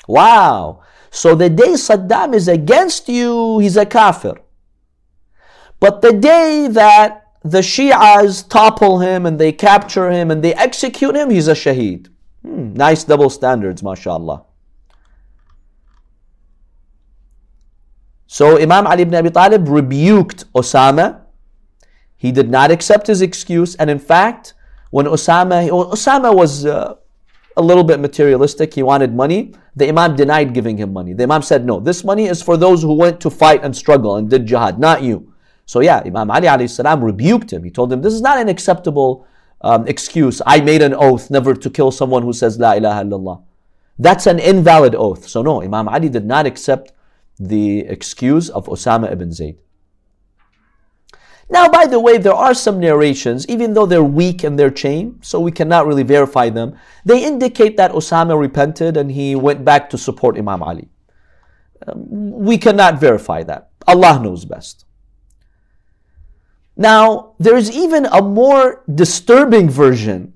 Wow. 0.06 0.82
So 1.12 1.36
the 1.36 1.48
day 1.48 1.74
Saddam 1.74 2.34
is 2.34 2.48
against 2.48 3.08
you, 3.08 3.58
he's 3.60 3.76
a 3.76 3.86
kafir. 3.86 4.40
But 5.78 6.00
the 6.00 6.12
day 6.12 6.66
that 6.68 7.28
the 7.44 7.58
Shias 7.58 8.48
topple 8.48 8.98
him 8.98 9.26
and 9.26 9.38
they 9.38 9.52
capture 9.52 10.10
him 10.10 10.30
and 10.30 10.42
they 10.42 10.54
execute 10.54 11.14
him, 11.14 11.30
he's 11.30 11.46
a 11.46 11.54
shaheed. 11.54 12.08
Hmm, 12.42 12.72
nice 12.72 13.04
double 13.04 13.30
standards, 13.30 13.82
mashallah. 13.82 14.42
So 18.26 18.58
Imam 18.58 18.86
Ali 18.86 19.02
ibn 19.02 19.14
Abi 19.14 19.30
Talib 19.30 19.68
rebuked 19.68 20.50
Osama 20.54 21.22
he 22.22 22.30
did 22.30 22.48
not 22.48 22.70
accept 22.70 23.08
his 23.08 23.20
excuse, 23.20 23.74
and 23.74 23.90
in 23.90 23.98
fact, 23.98 24.54
when 24.90 25.06
Osama, 25.06 25.68
Osama 25.68 26.32
was 26.32 26.64
uh, 26.64 26.94
a 27.56 27.62
little 27.62 27.84
bit 27.84 28.00
materialistic, 28.00 28.74
he 28.74 28.82
wanted 28.82 29.14
money, 29.14 29.54
the 29.76 29.88
Imam 29.88 30.16
denied 30.16 30.54
giving 30.54 30.76
him 30.76 30.92
money. 30.92 31.12
The 31.12 31.24
Imam 31.24 31.42
said, 31.42 31.64
No, 31.64 31.80
this 31.80 32.04
money 32.04 32.26
is 32.26 32.42
for 32.42 32.56
those 32.56 32.82
who 32.82 32.94
went 32.94 33.20
to 33.20 33.30
fight 33.30 33.62
and 33.62 33.76
struggle 33.76 34.16
and 34.16 34.28
did 34.28 34.46
jihad, 34.46 34.78
not 34.78 35.02
you. 35.02 35.32
So, 35.66 35.80
yeah, 35.80 36.02
Imam 36.04 36.30
Ali 36.30 36.46
alayhi 36.46 36.70
salam 36.70 37.02
rebuked 37.02 37.52
him. 37.52 37.64
He 37.64 37.70
told 37.70 37.92
him, 37.92 38.02
This 38.02 38.14
is 38.14 38.20
not 38.20 38.38
an 38.38 38.48
acceptable 38.48 39.26
um, 39.60 39.86
excuse. 39.86 40.42
I 40.46 40.60
made 40.60 40.82
an 40.82 40.94
oath 40.94 41.30
never 41.30 41.54
to 41.54 41.70
kill 41.70 41.90
someone 41.90 42.22
who 42.22 42.32
says 42.32 42.58
La 42.58 42.72
ilaha 42.72 43.04
illallah. 43.04 43.42
That's 43.98 44.26
an 44.26 44.38
invalid 44.38 44.94
oath. 44.94 45.28
So, 45.28 45.42
no, 45.42 45.62
Imam 45.62 45.88
Ali 45.88 46.08
did 46.08 46.24
not 46.24 46.46
accept 46.46 46.92
the 47.38 47.80
excuse 47.80 48.50
of 48.50 48.66
Osama 48.66 49.10
ibn 49.10 49.32
Zayd. 49.32 49.58
Now, 51.52 51.68
by 51.68 51.84
the 51.86 52.00
way, 52.00 52.16
there 52.16 52.32
are 52.32 52.54
some 52.54 52.80
narrations, 52.80 53.46
even 53.46 53.74
though 53.74 53.84
they're 53.84 54.02
weak 54.02 54.42
in 54.42 54.56
their 54.56 54.70
chain, 54.70 55.18
so 55.20 55.38
we 55.38 55.52
cannot 55.52 55.86
really 55.86 56.02
verify 56.02 56.48
them. 56.48 56.78
They 57.04 57.22
indicate 57.22 57.76
that 57.76 57.92
Osama 57.92 58.40
repented 58.40 58.96
and 58.96 59.12
he 59.12 59.34
went 59.34 59.62
back 59.62 59.90
to 59.90 59.98
support 59.98 60.38
Imam 60.38 60.62
Ali. 60.62 60.88
Um, 61.86 62.06
we 62.08 62.56
cannot 62.56 62.98
verify 62.98 63.42
that. 63.42 63.68
Allah 63.86 64.18
knows 64.22 64.46
best. 64.46 64.86
Now, 66.74 67.34
there's 67.38 67.70
even 67.70 68.06
a 68.06 68.22
more 68.22 68.82
disturbing 68.94 69.68
version, 69.68 70.32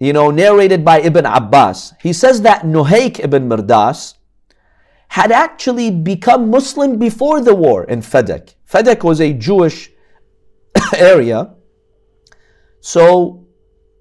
you 0.00 0.12
know, 0.12 0.32
narrated 0.32 0.84
by 0.84 1.00
Ibn 1.02 1.24
Abbas. 1.24 1.94
He 2.00 2.12
says 2.12 2.42
that 2.42 2.62
Nuhayk 2.62 3.22
ibn 3.22 3.48
Mirdas 3.48 4.14
had 5.06 5.30
actually 5.30 5.92
become 5.92 6.50
Muslim 6.50 6.98
before 6.98 7.40
the 7.40 7.54
war 7.54 7.84
in 7.84 8.00
Fadak. 8.00 8.54
Fadak 8.68 9.04
was 9.04 9.20
a 9.20 9.32
Jewish 9.32 9.92
area. 10.95 11.53
So 12.81 13.45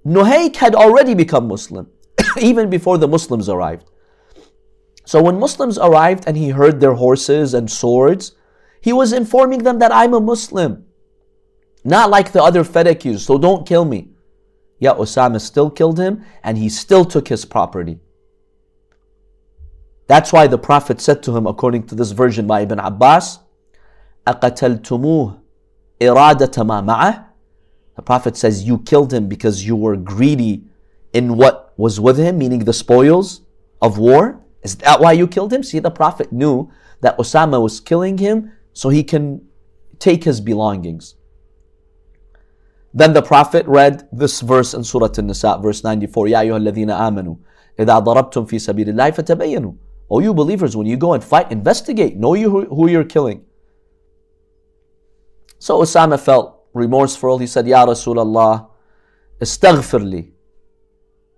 Nuhayk 0.05 0.57
had 0.57 0.75
already 0.75 1.15
become 1.15 1.49
Muslim, 1.49 1.89
even 2.41 2.71
before 2.71 2.99
the 2.99 3.09
Muslims 3.09 3.49
arrived. 3.49 3.89
So 5.05 5.23
when 5.23 5.39
Muslims 5.39 5.79
arrived 5.79 6.25
and 6.27 6.37
he 6.37 6.51
heard 6.51 6.81
their 6.81 6.95
horses 6.95 7.55
and 7.55 7.71
swords, 7.71 8.33
he 8.81 8.93
was 8.93 9.13
informing 9.13 9.63
them 9.63 9.79
that 9.79 9.93
I'm 9.93 10.15
a 10.15 10.21
Muslim. 10.21 10.87
Not 11.85 12.11
like 12.11 12.33
the 12.33 12.43
other 12.43 12.65
Fedakis, 12.65 13.21
so 13.21 13.39
don't 13.39 13.67
kill 13.67 13.85
me. 13.85 14.11
Yeah, 14.79 14.95
Osama 14.95 15.41
still 15.41 15.71
killed 15.71 15.99
him 15.99 16.25
and 16.43 16.59
he 16.59 16.69
still 16.69 17.05
took 17.05 17.29
his 17.29 17.45
property. 17.45 18.01
That's 20.09 20.33
why 20.33 20.49
the 20.49 20.59
Prophet 20.59 21.01
said 21.01 21.23
to 21.25 21.37
him, 21.37 21.47
according 21.47 21.87
to 21.87 21.95
this 21.95 22.11
version 22.11 22.47
by 22.47 22.63
Ibn 22.63 22.81
Abbas, 22.81 23.39
أَقَتَلْتُمُوهُ 24.27 25.39
إِرَادَةَ 26.01 26.55
مَا 26.65 26.85
مَعَهُ 26.85 27.25
The 27.97 28.03
Prophet 28.03 28.37
says, 28.37 28.65
You 28.65 28.79
killed 28.79 29.13
him 29.13 29.29
because 29.29 29.67
you 29.67 29.77
were 29.77 29.97
greedy 29.97 30.65
in 31.13 31.37
what 31.37 31.73
was 31.77 32.01
with 32.01 32.19
him, 32.19 32.39
meaning 32.39 32.61
the 32.61 32.73
spoils 32.73 33.43
of 33.81 33.99
war. 33.99 34.41
Is 34.63 34.77
that 34.77 35.01
why 35.01 35.13
you 35.13 35.27
killed 35.27 35.53
him? 35.53 35.63
See, 35.63 35.79
the 35.79 35.91
Prophet 35.91 36.33
knew 36.33 36.71
that 37.01 37.19
Osama 37.19 37.61
was 37.61 37.81
killing 37.81 38.19
him 38.19 38.53
so 38.73 38.89
he 38.89 39.05
can 39.05 39.47
take 39.99 40.25
his 40.25 40.41
belongings. 40.41 41.17
Then 42.95 43.13
the 43.13 43.23
Prophet 43.23 43.67
read 43.67 44.09
this 44.13 44.41
verse 44.41 44.75
in 44.75 44.85
Surah 44.85 45.09
An-Nisa, 45.17 45.59
verse 45.63 45.83
94, 45.83 46.29
Ya 46.29 46.41
أيها 46.41 46.57
الذين 46.57 46.91
آمنوا 46.91 47.37
إذا 47.79 47.99
ضربتم 47.99 48.45
في 48.47 48.59
سبيل 48.59 48.89
الله 48.89 49.11
فتبينوا. 49.11 49.73
O 50.11 50.21
you 50.21 50.35
believers, 50.35 50.77
when 50.77 50.87
you 50.87 50.97
go 50.99 51.15
and 51.15 51.25
fight, 51.25 51.51
investigate, 51.51 52.17
know 52.17 52.35
you 52.35 52.51
who 52.51 52.89
you're 52.89 53.05
killing. 53.05 53.45
So 55.67 55.81
Osama 55.81 56.19
felt 56.19 56.61
remorseful. 56.75 57.39
He 57.39 57.47
said, 57.47 57.67
Ya 57.67 57.87
Rasulullah, 57.87 58.69
istaghfir 59.41 60.09
li. 60.09 60.33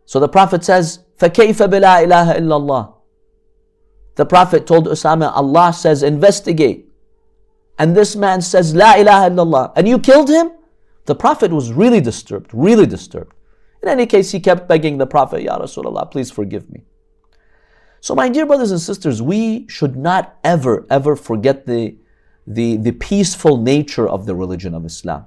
So 0.04 0.20
the 0.20 0.28
Prophet 0.28 0.64
says, 0.64 1.00
فَكَيْفَ 1.18 1.56
بِلَا 1.56 2.04
إِلَهَ 2.04 2.36
إِلَّا 2.36 2.60
اللَّهِ 2.60 2.94
The 4.16 4.26
Prophet 4.26 4.66
told 4.66 4.86
Osama, 4.86 5.30
Allah 5.34 5.72
says, 5.72 6.02
investigate. 6.02 6.90
and 7.78 7.96
this 7.96 8.14
man 8.14 8.40
says, 8.40 8.74
La 8.74 8.94
ilaha 8.94 9.30
illallah, 9.30 9.72
and 9.76 9.88
you 9.88 9.98
killed 9.98 10.28
him? 10.28 10.52
The 11.06 11.14
Prophet 11.14 11.50
was 11.50 11.72
really 11.72 12.00
disturbed, 12.00 12.50
really 12.52 12.86
disturbed. 12.86 13.34
In 13.82 13.88
any 13.88 14.06
case, 14.06 14.30
he 14.30 14.40
kept 14.40 14.68
begging 14.68 14.98
the 14.98 15.06
Prophet, 15.06 15.42
Ya 15.42 15.58
Rasulullah, 15.58 16.10
please 16.10 16.30
forgive 16.30 16.70
me. 16.70 16.84
So, 18.00 18.14
my 18.14 18.28
dear 18.28 18.46
brothers 18.46 18.70
and 18.70 18.80
sisters, 18.80 19.20
we 19.20 19.66
should 19.68 19.96
not 19.96 20.38
ever, 20.44 20.86
ever 20.90 21.16
forget 21.16 21.66
the, 21.66 21.96
the, 22.49 22.77
the 22.77 22.91
peaceful 22.91 23.57
nature 23.57 24.09
of 24.09 24.25
the 24.25 24.35
religion 24.35 24.73
of 24.73 24.83
Islam. 24.83 25.25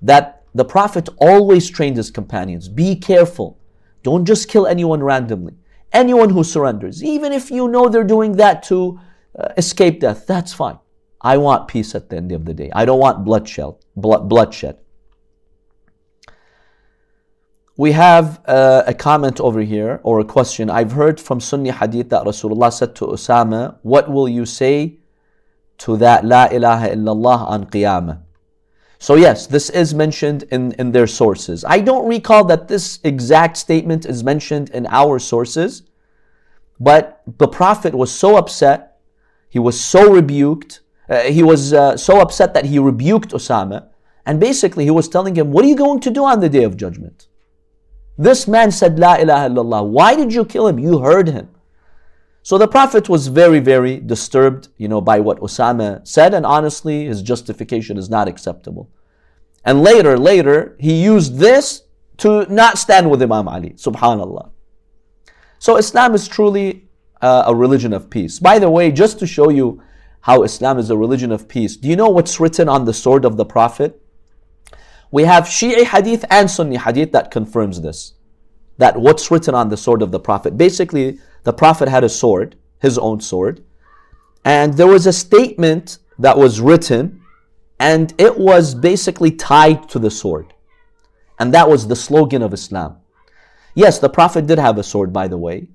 That 0.00 0.44
the 0.54 0.64
Prophet 0.64 1.08
always 1.18 1.68
trained 1.68 1.96
his 1.96 2.10
companions 2.10 2.68
be 2.68 2.94
careful. 2.96 3.58
Don't 4.02 4.24
just 4.24 4.48
kill 4.48 4.66
anyone 4.66 5.02
randomly. 5.02 5.54
Anyone 5.92 6.30
who 6.30 6.44
surrenders, 6.44 7.02
even 7.02 7.32
if 7.32 7.50
you 7.50 7.68
know 7.68 7.88
they're 7.88 8.04
doing 8.04 8.32
that 8.32 8.62
to 8.64 9.00
uh, 9.38 9.48
escape 9.56 10.00
death, 10.00 10.26
that's 10.26 10.52
fine. 10.52 10.78
I 11.20 11.38
want 11.38 11.68
peace 11.68 11.94
at 11.94 12.08
the 12.08 12.16
end 12.16 12.32
of 12.32 12.44
the 12.44 12.54
day. 12.54 12.70
I 12.74 12.84
don't 12.84 12.98
want 12.98 13.24
bloodshed. 13.24 13.74
Blood, 13.96 14.28
bloodshed. 14.28 14.78
We 17.76 17.92
have 17.92 18.40
uh, 18.46 18.84
a 18.86 18.94
comment 18.94 19.40
over 19.40 19.60
here 19.60 20.00
or 20.04 20.20
a 20.20 20.24
question. 20.24 20.70
I've 20.70 20.92
heard 20.92 21.20
from 21.20 21.40
Sunni 21.40 21.70
hadith 21.70 22.10
that 22.10 22.24
Rasulullah 22.24 22.72
said 22.72 22.94
to 22.96 23.06
Usama, 23.06 23.78
What 23.82 24.10
will 24.10 24.28
you 24.28 24.46
say 24.46 24.98
to 25.78 25.96
that 25.98 26.24
La 26.24 26.46
ilaha 26.46 26.88
illallah 26.88 27.48
on 27.48 27.66
Qiyamah? 27.66 28.20
So, 28.98 29.16
yes, 29.16 29.46
this 29.46 29.68
is 29.70 29.92
mentioned 29.94 30.44
in, 30.50 30.72
in 30.72 30.92
their 30.92 31.06
sources. 31.06 31.64
I 31.66 31.80
don't 31.80 32.08
recall 32.08 32.44
that 32.44 32.68
this 32.68 33.00
exact 33.04 33.58
statement 33.58 34.06
is 34.06 34.24
mentioned 34.24 34.70
in 34.70 34.86
our 34.86 35.18
sources, 35.18 35.82
but 36.80 37.22
the 37.38 37.48
Prophet 37.48 37.94
was 37.94 38.10
so 38.10 38.36
upset, 38.36 38.98
he 39.50 39.58
was 39.58 39.78
so 39.78 40.10
rebuked, 40.10 40.80
uh, 41.08 41.20
he 41.20 41.42
was 41.42 41.74
uh, 41.74 41.96
so 41.96 42.20
upset 42.20 42.54
that 42.54 42.64
he 42.64 42.78
rebuked 42.78 43.32
Osama, 43.32 43.88
and 44.24 44.40
basically 44.40 44.84
he 44.84 44.90
was 44.90 45.08
telling 45.08 45.36
him, 45.36 45.52
What 45.52 45.64
are 45.64 45.68
you 45.68 45.76
going 45.76 46.00
to 46.00 46.10
do 46.10 46.24
on 46.24 46.40
the 46.40 46.48
day 46.48 46.64
of 46.64 46.76
judgment? 46.76 47.28
This 48.16 48.48
man 48.48 48.70
said, 48.70 48.98
La 48.98 49.16
ilaha 49.16 49.50
illallah. 49.50 49.86
Why 49.86 50.14
did 50.14 50.32
you 50.32 50.44
kill 50.44 50.68
him? 50.68 50.78
You 50.78 51.00
heard 51.00 51.28
him. 51.28 51.48
So 52.44 52.58
the 52.58 52.68
Prophet 52.68 53.08
was 53.08 53.28
very, 53.28 53.58
very 53.58 53.98
disturbed, 53.98 54.68
you 54.76 54.86
know, 54.86 55.00
by 55.00 55.18
what 55.18 55.40
Osama 55.40 56.06
said, 56.06 56.34
and 56.34 56.44
honestly, 56.44 57.06
his 57.06 57.22
justification 57.22 57.96
is 57.96 58.10
not 58.10 58.28
acceptable. 58.28 58.90
And 59.64 59.82
later, 59.82 60.18
later, 60.18 60.76
he 60.78 61.02
used 61.02 61.38
this 61.38 61.84
to 62.18 62.44
not 62.52 62.76
stand 62.76 63.10
with 63.10 63.22
Imam 63.22 63.48
Ali. 63.48 63.70
Subhanallah. 63.70 64.50
So 65.58 65.78
Islam 65.78 66.14
is 66.14 66.28
truly 66.28 66.86
uh, 67.22 67.44
a 67.46 67.54
religion 67.54 67.94
of 67.94 68.10
peace. 68.10 68.38
By 68.38 68.58
the 68.58 68.68
way, 68.68 68.92
just 68.92 69.18
to 69.20 69.26
show 69.26 69.48
you 69.48 69.82
how 70.20 70.42
Islam 70.42 70.78
is 70.78 70.90
a 70.90 70.96
religion 70.98 71.32
of 71.32 71.48
peace, 71.48 71.78
do 71.78 71.88
you 71.88 71.96
know 71.96 72.10
what's 72.10 72.38
written 72.40 72.68
on 72.68 72.84
the 72.84 72.92
sword 72.92 73.24
of 73.24 73.38
the 73.38 73.46
Prophet? 73.46 74.02
We 75.10 75.22
have 75.22 75.44
Shi'i 75.44 75.84
hadith 75.86 76.26
and 76.28 76.50
Sunni 76.50 76.76
hadith 76.76 77.10
that 77.12 77.30
confirms 77.30 77.80
this. 77.80 78.12
That 78.76 79.00
what's 79.00 79.30
written 79.30 79.54
on 79.54 79.70
the 79.70 79.78
sword 79.78 80.02
of 80.02 80.10
the 80.10 80.20
Prophet. 80.20 80.58
Basically, 80.58 81.18
the 81.44 81.52
Prophet 81.52 81.88
had 81.88 82.04
a 82.04 82.08
sword, 82.08 82.56
his 82.80 82.98
own 82.98 83.20
sword, 83.20 83.62
and 84.44 84.74
there 84.74 84.86
was 84.86 85.06
a 85.06 85.12
statement 85.12 85.98
that 86.18 86.36
was 86.36 86.60
written, 86.60 87.22
and 87.78 88.12
it 88.18 88.38
was 88.38 88.74
basically 88.74 89.30
tied 89.30 89.88
to 89.90 89.98
the 89.98 90.10
sword. 90.10 90.52
And 91.38 91.52
that 91.54 91.68
was 91.68 91.88
the 91.88 91.96
slogan 91.96 92.42
of 92.42 92.52
Islam. 92.52 92.98
Yes, 93.74 93.98
the 93.98 94.08
Prophet 94.08 94.46
did 94.46 94.58
have 94.58 94.78
a 94.78 94.82
sword, 94.82 95.12
by 95.12 95.28
the 95.28 95.38
way. 95.38 95.68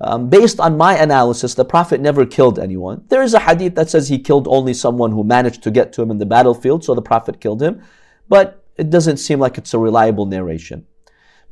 Um, 0.00 0.28
based 0.28 0.58
on 0.58 0.76
my 0.76 0.96
analysis, 0.96 1.54
the 1.54 1.64
Prophet 1.64 2.00
never 2.00 2.26
killed 2.26 2.58
anyone. 2.58 3.04
There 3.08 3.22
is 3.22 3.34
a 3.34 3.40
hadith 3.40 3.74
that 3.76 3.90
says 3.90 4.08
he 4.08 4.18
killed 4.18 4.48
only 4.48 4.74
someone 4.74 5.12
who 5.12 5.22
managed 5.22 5.62
to 5.62 5.70
get 5.70 5.92
to 5.92 6.02
him 6.02 6.10
in 6.10 6.18
the 6.18 6.26
battlefield, 6.26 6.82
so 6.82 6.94
the 6.94 7.02
Prophet 7.02 7.40
killed 7.40 7.62
him. 7.62 7.82
But 8.28 8.64
it 8.76 8.90
doesn't 8.90 9.18
seem 9.18 9.38
like 9.38 9.58
it's 9.58 9.74
a 9.74 9.78
reliable 9.78 10.26
narration. 10.26 10.86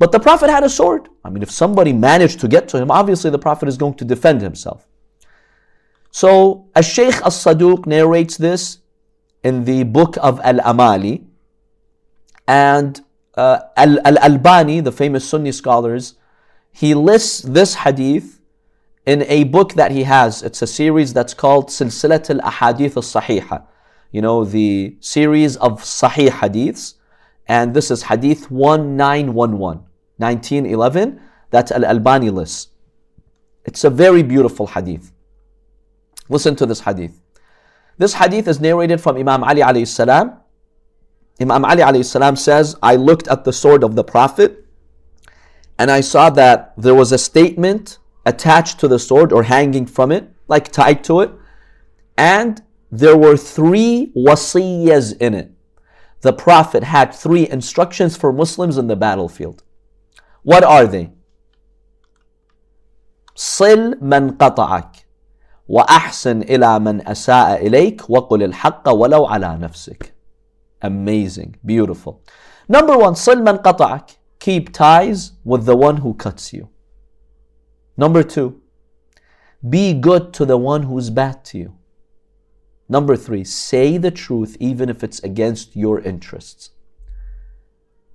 But 0.00 0.12
the 0.12 0.18
Prophet 0.18 0.48
had 0.48 0.64
a 0.64 0.70
sword. 0.70 1.10
I 1.22 1.28
mean, 1.28 1.42
if 1.42 1.50
somebody 1.50 1.92
managed 1.92 2.40
to 2.40 2.48
get 2.48 2.68
to 2.68 2.78
him, 2.78 2.90
obviously 2.90 3.30
the 3.30 3.38
Prophet 3.38 3.68
is 3.68 3.76
going 3.76 3.94
to 3.94 4.04
defend 4.04 4.40
himself. 4.40 4.88
So, 6.10 6.68
a 6.74 6.82
Shaykh 6.82 7.16
al 7.16 7.30
Saduq 7.30 7.84
narrates 7.84 8.38
this 8.38 8.78
in 9.44 9.64
the 9.66 9.82
book 9.82 10.16
of 10.22 10.40
Al 10.40 10.58
Amali. 10.60 11.26
And 12.48 12.98
uh, 13.34 13.60
Al 13.76 14.18
Albani, 14.18 14.80
the 14.80 14.90
famous 14.90 15.28
Sunni 15.28 15.52
scholars, 15.52 16.14
he 16.72 16.94
lists 16.94 17.42
this 17.42 17.74
hadith 17.74 18.40
in 19.04 19.24
a 19.24 19.44
book 19.44 19.74
that 19.74 19.92
he 19.92 20.04
has. 20.04 20.42
It's 20.42 20.62
a 20.62 20.66
series 20.66 21.12
that's 21.12 21.34
called 21.34 21.68
Silsilat 21.68 22.30
al 22.30 22.40
Ahadith 22.50 22.96
al 22.96 23.02
Sahiha. 23.02 23.66
You 24.12 24.22
know, 24.22 24.46
the 24.46 24.96
series 25.00 25.58
of 25.58 25.82
Sahih 25.82 26.30
hadiths 26.30 26.94
and 27.50 27.74
this 27.74 27.90
is 27.90 28.04
Hadith 28.04 28.48
1911, 28.48 29.84
1911, 30.20 31.20
that's 31.50 31.72
Al 31.72 31.84
Albani 31.84 32.30
list. 32.30 32.70
It's 33.64 33.84
a 33.84 33.90
very 33.90 34.22
beautiful 34.22 34.66
hadith. 34.66 35.12
Listen 36.28 36.54
to 36.56 36.66
this 36.66 36.80
hadith. 36.80 37.20
This 37.98 38.14
hadith 38.14 38.46
is 38.46 38.60
narrated 38.60 39.00
from 39.00 39.16
Imam 39.16 39.42
Ali 39.42 39.62
alayhi 39.62 39.86
salam. 39.86 40.38
Imam 41.40 41.64
Ali 41.64 41.82
alayhi 41.82 42.04
salam 42.04 42.36
says, 42.36 42.76
I 42.82 42.96
looked 42.96 43.28
at 43.28 43.44
the 43.44 43.52
sword 43.52 43.82
of 43.82 43.94
the 43.96 44.04
Prophet 44.04 44.64
and 45.78 45.90
I 45.90 46.00
saw 46.00 46.30
that 46.30 46.74
there 46.76 46.94
was 46.94 47.12
a 47.12 47.18
statement 47.18 47.98
attached 48.26 48.78
to 48.80 48.88
the 48.88 48.98
sword 48.98 49.32
or 49.32 49.42
hanging 49.42 49.86
from 49.86 50.12
it, 50.12 50.28
like 50.46 50.70
tied 50.70 51.02
to 51.04 51.20
it, 51.20 51.30
and 52.16 52.62
there 52.92 53.16
were 53.16 53.36
three 53.36 54.12
wasiyas 54.14 55.16
in 55.20 55.34
it 55.34 55.52
the 56.20 56.32
Prophet 56.32 56.82
had 56.82 57.14
three 57.14 57.48
instructions 57.48 58.16
for 58.16 58.32
Muslims 58.32 58.76
in 58.76 58.86
the 58.86 58.96
battlefield. 58.96 59.62
What 60.43 60.63
are 60.63 60.87
they? 60.87 61.11
صل 63.35 63.97
من 64.01 64.37
قطعك 64.37 65.05
وأحسن 65.67 66.41
إلى 66.41 66.79
من 66.79 67.07
أساء 67.07 67.67
إليك 67.67 68.09
وقل 68.09 68.43
الحق 68.43 68.89
ولو 68.89 69.25
على 69.25 69.57
نفسك. 69.57 70.13
Amazing, 70.81 71.55
beautiful. 71.65 72.21
Number 72.69 72.97
one, 72.97 73.15
صل 73.15 73.43
من 73.43 73.57
قطعك. 73.57 74.17
Keep 74.39 74.71
ties 74.73 75.31
with 75.43 75.65
the 75.65 75.75
one 75.75 75.97
who 75.97 76.13
cuts 76.13 76.53
you. 76.53 76.69
Number 77.97 78.21
two, 78.23 78.61
be 79.67 79.93
good 79.93 80.33
to 80.33 80.45
the 80.45 80.57
one 80.57 80.83
who's 80.83 81.09
bad 81.09 81.43
to 81.45 81.57
you. 81.57 81.73
Number 82.87 83.15
three, 83.15 83.43
say 83.43 83.97
the 83.97 84.11
truth 84.11 84.55
even 84.59 84.89
if 84.89 85.03
it's 85.03 85.19
against 85.23 85.75
your 85.75 85.99
interests. 86.01 86.69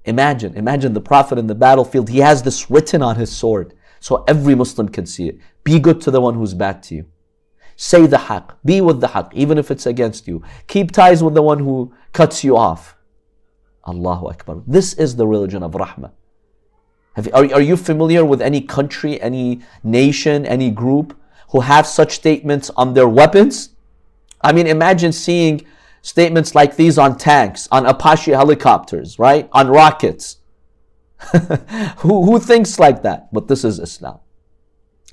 Imagine, 0.05 0.55
imagine 0.55 0.93
the 0.93 1.01
Prophet 1.01 1.37
in 1.37 1.47
the 1.47 1.55
battlefield, 1.55 2.09
he 2.09 2.19
has 2.19 2.43
this 2.43 2.69
written 2.69 3.01
on 3.01 3.15
his 3.15 3.31
sword 3.31 3.73
so 3.99 4.23
every 4.27 4.53
Muslim 4.53 4.87
can 4.87 5.05
see 5.05 5.29
it. 5.29 5.39
Be 5.63 5.79
good 5.79 5.99
to 6.01 6.11
the 6.11 6.21
one 6.21 6.35
who's 6.35 6.53
bad 6.53 6.83
to 6.83 6.95
you. 6.95 7.05
Say 7.75 8.05
the 8.05 8.17
haqq, 8.17 8.51
be 8.63 8.79
with 8.79 9.01
the 9.01 9.07
haqq, 9.07 9.33
even 9.33 9.57
if 9.57 9.71
it's 9.71 9.85
against 9.85 10.27
you. 10.27 10.43
Keep 10.67 10.91
ties 10.91 11.23
with 11.23 11.33
the 11.33 11.41
one 11.41 11.59
who 11.59 11.91
cuts 12.13 12.43
you 12.43 12.55
off. 12.55 12.95
Allahu 13.87 14.27
Akbar. 14.27 14.61
This 14.67 14.93
is 14.93 15.15
the 15.15 15.27
religion 15.27 15.63
of 15.63 15.71
rahmah. 15.71 16.11
You, 17.23 17.31
are, 17.33 17.53
are 17.55 17.61
you 17.61 17.75
familiar 17.75 18.23
with 18.23 18.41
any 18.41 18.61
country, 18.61 19.19
any 19.21 19.61
nation, 19.83 20.45
any 20.45 20.69
group 20.69 21.17
who 21.49 21.61
have 21.61 21.87
such 21.87 22.13
statements 22.13 22.69
on 22.77 22.93
their 22.93 23.07
weapons? 23.07 23.69
I 24.41 24.51
mean, 24.53 24.67
imagine 24.67 25.11
seeing 25.11 25.65
statements 26.05 26.53
like 26.53 26.75
these 26.75 26.99
on 26.99 27.17
tanks, 27.17 27.67
on 27.71 27.87
Apache 27.87 28.31
helicopters, 28.31 29.17
right? 29.17 29.49
On 29.53 29.67
rockets. 29.67 30.37
who, 31.97 32.23
who 32.23 32.39
thinks 32.39 32.77
like 32.77 33.01
that? 33.01 33.33
But 33.33 33.47
this 33.47 33.63
is 33.63 33.79
Islam. 33.79 34.19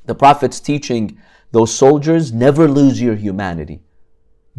The 0.05 0.15
Prophet's 0.15 0.61
teaching 0.61 1.19
those 1.51 1.75
soldiers 1.75 2.31
never 2.31 2.69
lose 2.69 3.01
your 3.01 3.15
humanity. 3.15 3.81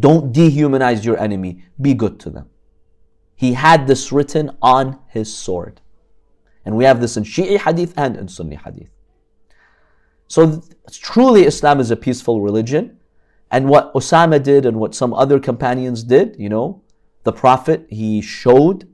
Don't 0.00 0.34
dehumanize 0.34 1.04
your 1.04 1.16
enemy. 1.20 1.62
Be 1.80 1.94
good 1.94 2.18
to 2.20 2.30
them. 2.30 2.50
He 3.36 3.52
had 3.52 3.86
this 3.86 4.10
written 4.10 4.56
on 4.60 4.98
his 5.06 5.32
sword. 5.32 5.80
And 6.64 6.76
we 6.76 6.82
have 6.82 7.00
this 7.00 7.16
in 7.16 7.22
Shi'i 7.22 7.58
hadith 7.58 7.94
and 7.96 8.16
in 8.16 8.26
Sunni 8.26 8.56
hadith. 8.56 8.90
So 10.26 10.64
truly 10.90 11.46
Islam 11.46 11.78
is 11.78 11.92
a 11.92 11.96
peaceful 11.96 12.40
religion. 12.40 12.98
And 13.54 13.68
what 13.68 13.94
Osama 13.94 14.42
did 14.42 14.66
and 14.66 14.80
what 14.80 14.96
some 14.96 15.14
other 15.14 15.38
companions 15.38 16.02
did, 16.02 16.34
you 16.40 16.48
know, 16.48 16.82
the 17.22 17.32
Prophet, 17.32 17.86
he 17.88 18.20
showed 18.20 18.88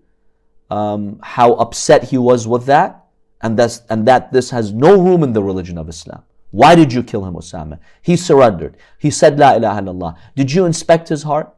um, 0.68 1.18
how 1.23 1.55
upset 1.55 2.05
he 2.05 2.18
was 2.18 2.46
with 2.46 2.66
that, 2.66 3.07
and, 3.40 3.59
that's, 3.59 3.81
and 3.88 4.07
that 4.07 4.33
this 4.33 4.51
has 4.51 4.75
no 4.75 5.01
room 5.01 5.23
in 5.23 5.33
the 5.33 5.42
religion 5.42 5.79
of 5.79 5.88
Islam. 5.88 6.25
Why 6.51 6.75
did 6.75 6.92
you 6.92 7.03
kill 7.03 7.25
him, 7.25 7.37
Osama? 7.37 7.79
He 8.03 8.16
surrendered. 8.16 8.77
He 8.99 9.11
said, 9.11 9.38
La 9.38 9.55
ilaha 9.55 9.81
illallah. 9.81 10.18
Did 10.37 10.53
you 10.53 10.66
inspect 10.66 11.09
his 11.09 11.23
heart? 11.23 11.57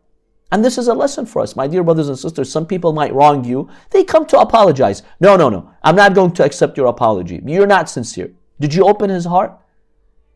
And 0.52 0.64
this 0.64 0.78
is 0.78 0.86
a 0.86 0.94
lesson 0.94 1.26
for 1.26 1.42
us, 1.42 1.56
my 1.56 1.66
dear 1.66 1.82
brothers 1.82 2.08
and 2.08 2.16
sisters. 2.16 2.52
Some 2.52 2.66
people 2.66 2.92
might 2.92 3.12
wrong 3.12 3.42
you. 3.42 3.68
They 3.90 4.04
come 4.04 4.26
to 4.26 4.38
apologize. 4.38 5.02
No, 5.18 5.34
no, 5.34 5.48
no. 5.48 5.68
I'm 5.82 5.96
not 5.96 6.14
going 6.14 6.30
to 6.34 6.44
accept 6.44 6.76
your 6.76 6.86
apology. 6.86 7.42
You're 7.44 7.66
not 7.66 7.90
sincere. 7.90 8.30
Did 8.60 8.72
you 8.72 8.86
open 8.86 9.10
his 9.10 9.24
heart? 9.24 9.58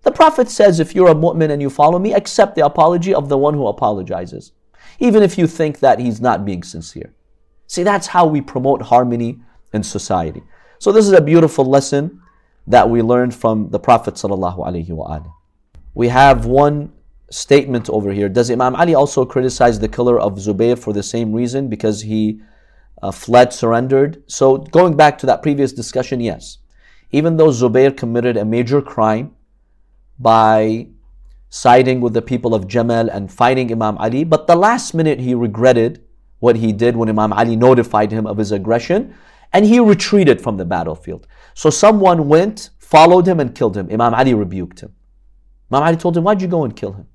The 0.06 0.12
Prophet 0.12 0.48
says, 0.48 0.78
if 0.78 0.94
you're 0.94 1.10
a 1.10 1.16
mu'min 1.16 1.50
and 1.50 1.60
you 1.60 1.68
follow 1.68 1.98
me, 1.98 2.14
accept 2.14 2.54
the 2.54 2.64
apology 2.64 3.12
of 3.12 3.28
the 3.28 3.36
one 3.36 3.54
who 3.54 3.66
apologizes. 3.66 4.52
even 5.00 5.20
if 5.20 5.36
you 5.36 5.48
think 5.48 5.80
that 5.80 5.98
he's 5.98 6.20
not 6.20 6.44
being 6.44 6.62
sincere. 6.62 7.12
See, 7.66 7.82
that's 7.82 8.06
how 8.06 8.24
we 8.24 8.40
promote 8.40 8.82
harmony 8.82 9.40
in 9.72 9.82
society. 9.82 10.44
So 10.78 10.92
this 10.92 11.06
is 11.06 11.12
a 11.12 11.20
beautiful 11.20 11.64
lesson 11.64 12.22
that 12.68 12.88
we 12.88 13.02
learned 13.02 13.34
from 13.34 13.70
the 13.70 13.80
Prophet 13.80 14.14
sallallahu 14.14 15.32
We 15.94 16.06
have 16.06 16.46
one 16.46 16.92
statement 17.28 17.90
over 17.90 18.12
here. 18.12 18.28
Does 18.28 18.48
Imam 18.48 18.76
Ali 18.76 18.94
also 18.94 19.24
criticize 19.24 19.80
the 19.80 19.88
killer 19.88 20.20
of 20.20 20.34
Zubayr 20.34 20.78
for 20.78 20.92
the 20.92 21.02
same 21.02 21.32
reason 21.32 21.68
because 21.68 22.02
he 22.02 22.40
uh, 23.02 23.10
fled, 23.10 23.52
surrendered? 23.52 24.22
So 24.28 24.58
going 24.58 24.96
back 24.96 25.18
to 25.18 25.26
that 25.26 25.42
previous 25.42 25.72
discussion, 25.72 26.20
yes. 26.20 26.58
Even 27.10 27.36
though 27.36 27.48
Zubayr 27.48 27.96
committed 27.96 28.36
a 28.36 28.44
major 28.44 28.80
crime 28.80 29.35
by 30.18 30.88
siding 31.48 32.00
with 32.00 32.12
the 32.12 32.22
people 32.22 32.54
of 32.54 32.66
Jamal 32.66 33.08
and 33.08 33.32
fighting 33.32 33.70
Imam 33.72 33.96
Ali, 33.98 34.24
but 34.24 34.46
the 34.46 34.56
last 34.56 34.94
minute 34.94 35.20
he 35.20 35.34
regretted 35.34 36.02
what 36.38 36.56
he 36.56 36.72
did 36.72 36.96
when 36.96 37.08
Imam 37.08 37.32
Ali 37.32 37.56
notified 37.56 38.12
him 38.12 38.26
of 38.26 38.36
his 38.36 38.52
aggression 38.52 39.14
and 39.52 39.64
he 39.64 39.80
retreated 39.80 40.40
from 40.40 40.56
the 40.56 40.64
battlefield. 40.64 41.26
So 41.54 41.70
someone 41.70 42.28
went, 42.28 42.70
followed 42.78 43.26
him, 43.26 43.40
and 43.40 43.54
killed 43.54 43.76
him. 43.76 43.88
Imam 43.90 44.14
Ali 44.14 44.34
rebuked 44.34 44.80
him. 44.80 44.92
Imam 45.70 45.82
Ali 45.82 45.96
told 45.96 46.16
him, 46.16 46.24
Why'd 46.24 46.42
you 46.42 46.48
go 46.48 46.64
and 46.64 46.76
kill 46.76 46.92
him? 46.92 47.06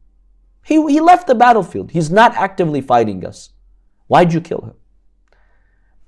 He, 0.65 0.75
he 0.91 0.99
left 0.99 1.27
the 1.27 1.35
battlefield. 1.35 1.91
He's 1.91 2.11
not 2.11 2.35
actively 2.35 2.81
fighting 2.81 3.25
us. 3.25 3.49
Why'd 4.07 4.33
you 4.33 4.41
kill 4.41 4.61
him? 4.61 4.73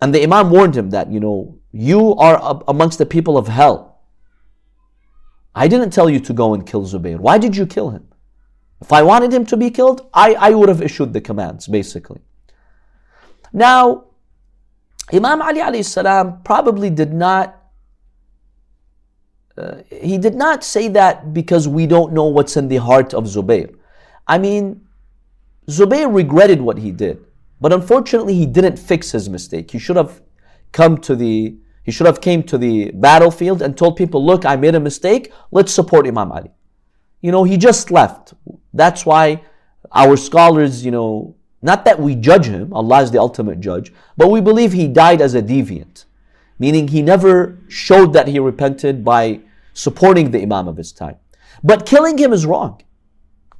And 0.01 0.13
the 0.13 0.23
Imam 0.23 0.49
warned 0.49 0.75
him 0.75 0.89
that, 0.89 1.11
you 1.11 1.19
know, 1.19 1.57
you 1.71 2.15
are 2.15 2.61
amongst 2.67 2.97
the 2.97 3.05
people 3.05 3.37
of 3.37 3.47
hell. 3.47 3.92
I 5.55 5.67
didn't 5.67 5.91
tell 5.91 6.09
you 6.09 6.19
to 6.19 6.33
go 6.33 6.53
and 6.53 6.65
kill 6.65 6.83
Zubayr. 6.83 7.19
Why 7.19 7.37
did 7.37 7.55
you 7.55 7.65
kill 7.65 7.91
him? 7.91 8.07
If 8.81 8.91
I 8.91 9.01
wanted 9.03 9.33
him 9.33 9.45
to 9.47 9.57
be 9.57 9.69
killed, 9.69 10.09
I, 10.13 10.33
I 10.33 10.49
would 10.51 10.67
have 10.69 10.81
issued 10.81 11.13
the 11.13 11.21
commands, 11.21 11.67
basically. 11.67 12.21
Now, 13.53 14.05
Imam 15.13 15.41
Ali 15.41 15.59
alayhi 15.59 15.85
salam 15.85 16.41
probably 16.43 16.89
did 16.89 17.13
not 17.13 17.59
uh, 19.57 19.83
he 19.91 20.17
did 20.17 20.33
not 20.33 20.63
say 20.63 20.87
that 20.87 21.33
because 21.33 21.67
we 21.67 21.85
don't 21.85 22.11
know 22.11 22.25
what's 22.25 22.57
in 22.57 22.67
the 22.67 22.77
heart 22.77 23.13
of 23.13 23.25
Zubayr. 23.25 23.75
I 24.27 24.39
mean, 24.39 24.81
Zubayr 25.67 26.13
regretted 26.13 26.59
what 26.59 26.79
he 26.79 26.91
did, 26.91 27.23
but 27.61 27.71
unfortunately 27.71 28.33
he 28.33 28.47
didn't 28.47 28.77
fix 28.77 29.11
his 29.11 29.29
mistake. 29.29 29.69
He 29.69 29.77
should 29.77 29.95
have 29.95 30.21
come 30.71 30.97
to 31.01 31.15
the 31.15 31.55
he 31.83 31.91
should 31.91 32.07
have 32.07 32.21
came 32.21 32.43
to 32.43 32.57
the 32.57 32.91
battlefield 32.91 33.61
and 33.61 33.77
told 33.77 33.95
people, 33.95 34.25
"Look, 34.25 34.45
I 34.45 34.55
made 34.55 34.75
a 34.75 34.79
mistake. 34.79 35.31
Let's 35.51 35.71
support 35.71 36.07
Imam 36.07 36.31
Ali." 36.31 36.51
You 37.21 37.31
know, 37.31 37.43
he 37.43 37.57
just 37.57 37.91
left. 37.91 38.33
That's 38.73 39.05
why 39.05 39.41
our 39.91 40.17
scholars, 40.17 40.83
you 40.85 40.91
know, 40.91 41.35
not 41.61 41.85
that 41.85 41.99
we 41.99 42.15
judge 42.15 42.47
him, 42.47 42.73
Allah 42.73 43.01
is 43.03 43.11
the 43.11 43.19
ultimate 43.19 43.59
judge, 43.59 43.93
but 44.17 44.31
we 44.31 44.41
believe 44.41 44.73
he 44.73 44.87
died 44.87 45.21
as 45.21 45.33
a 45.33 45.41
deviant, 45.41 46.05
meaning 46.59 46.87
he 46.87 47.01
never 47.01 47.59
showed 47.67 48.13
that 48.13 48.27
he 48.27 48.39
repented 48.39 49.05
by 49.05 49.39
supporting 49.73 50.31
the 50.31 50.41
Imam 50.41 50.67
of 50.67 50.77
his 50.77 50.91
time. 50.91 51.15
But 51.63 51.85
killing 51.85 52.17
him 52.17 52.33
is 52.33 52.45
wrong. 52.45 52.81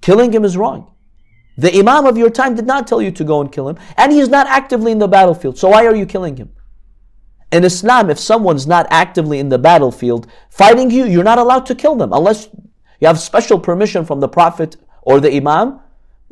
Killing 0.01 0.33
him 0.33 0.43
is 0.43 0.57
wrong. 0.57 0.91
The 1.57 1.77
Imam 1.77 2.05
of 2.05 2.17
your 2.17 2.29
time 2.29 2.55
did 2.55 2.65
not 2.65 2.87
tell 2.87 3.01
you 3.01 3.11
to 3.11 3.23
go 3.23 3.39
and 3.39 3.51
kill 3.51 3.69
him, 3.69 3.77
and 3.95 4.11
he's 4.11 4.27
not 4.27 4.47
actively 4.47 4.91
in 4.91 4.99
the 4.99 5.07
battlefield. 5.07 5.57
So 5.57 5.69
why 5.69 5.85
are 5.85 5.95
you 5.95 6.05
killing 6.05 6.35
him? 6.35 6.49
In 7.53 7.63
Islam, 7.63 8.09
if 8.09 8.19
someone's 8.19 8.67
not 8.67 8.87
actively 8.89 9.39
in 9.39 9.47
the 9.47 9.59
battlefield 9.59 10.27
fighting 10.49 10.91
you, 10.91 11.05
you're 11.05 11.23
not 11.23 11.37
allowed 11.37 11.65
to 11.67 11.75
kill 11.75 11.95
them 11.95 12.11
unless 12.11 12.49
you 12.99 13.07
have 13.07 13.19
special 13.19 13.59
permission 13.59 14.03
from 14.03 14.19
the 14.19 14.27
Prophet 14.27 14.75
or 15.03 15.21
the 15.21 15.33
Imam 15.33 15.79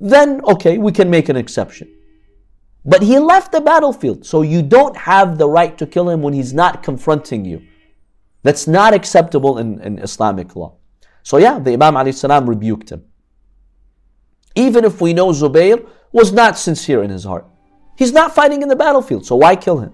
then 0.02 0.42
okay, 0.46 0.80
we 0.80 0.92
can 0.92 1.10
make 1.10 1.30
an 1.30 1.38
exception. 1.38 1.88
But 2.84 3.04
he 3.04 3.20
left 3.20 3.52
the 3.52 3.62
battlefield, 3.62 4.26
so 4.26 4.42
you 4.42 4.64
don't 4.64 4.98
have 4.98 5.38
the 5.38 5.48
right 5.48 5.78
to 5.78 5.86
kill 5.86 6.10
him 6.10 6.24
when 6.24 6.34
he's 6.34 6.54
not 6.54 6.82
confronting 6.82 7.46
you. 7.46 7.62
That's 8.42 8.68
not 8.68 8.96
acceptable 8.96 9.60
in, 9.60 9.80
in 9.82 10.00
Islamic 10.00 10.56
law. 10.56 10.78
So 11.22 11.38
yeah, 11.38 11.60
the 11.60 11.74
Imam 11.74 12.12
salam 12.12 12.50
rebuked 12.50 12.90
him. 12.92 13.06
Even 14.56 14.84
if 14.84 15.00
we 15.00 15.14
know 15.14 15.28
Zubayr 15.28 15.88
was 16.12 16.32
not 16.32 16.58
sincere 16.58 17.04
in 17.04 17.12
his 17.12 17.24
heart. 17.24 17.46
He's 17.96 18.12
not 18.12 18.34
fighting 18.34 18.64
in 18.64 18.70
the 18.70 18.76
battlefield, 18.76 19.28
so 19.28 19.36
why 19.36 19.56
kill 19.56 19.80
him? 19.80 19.94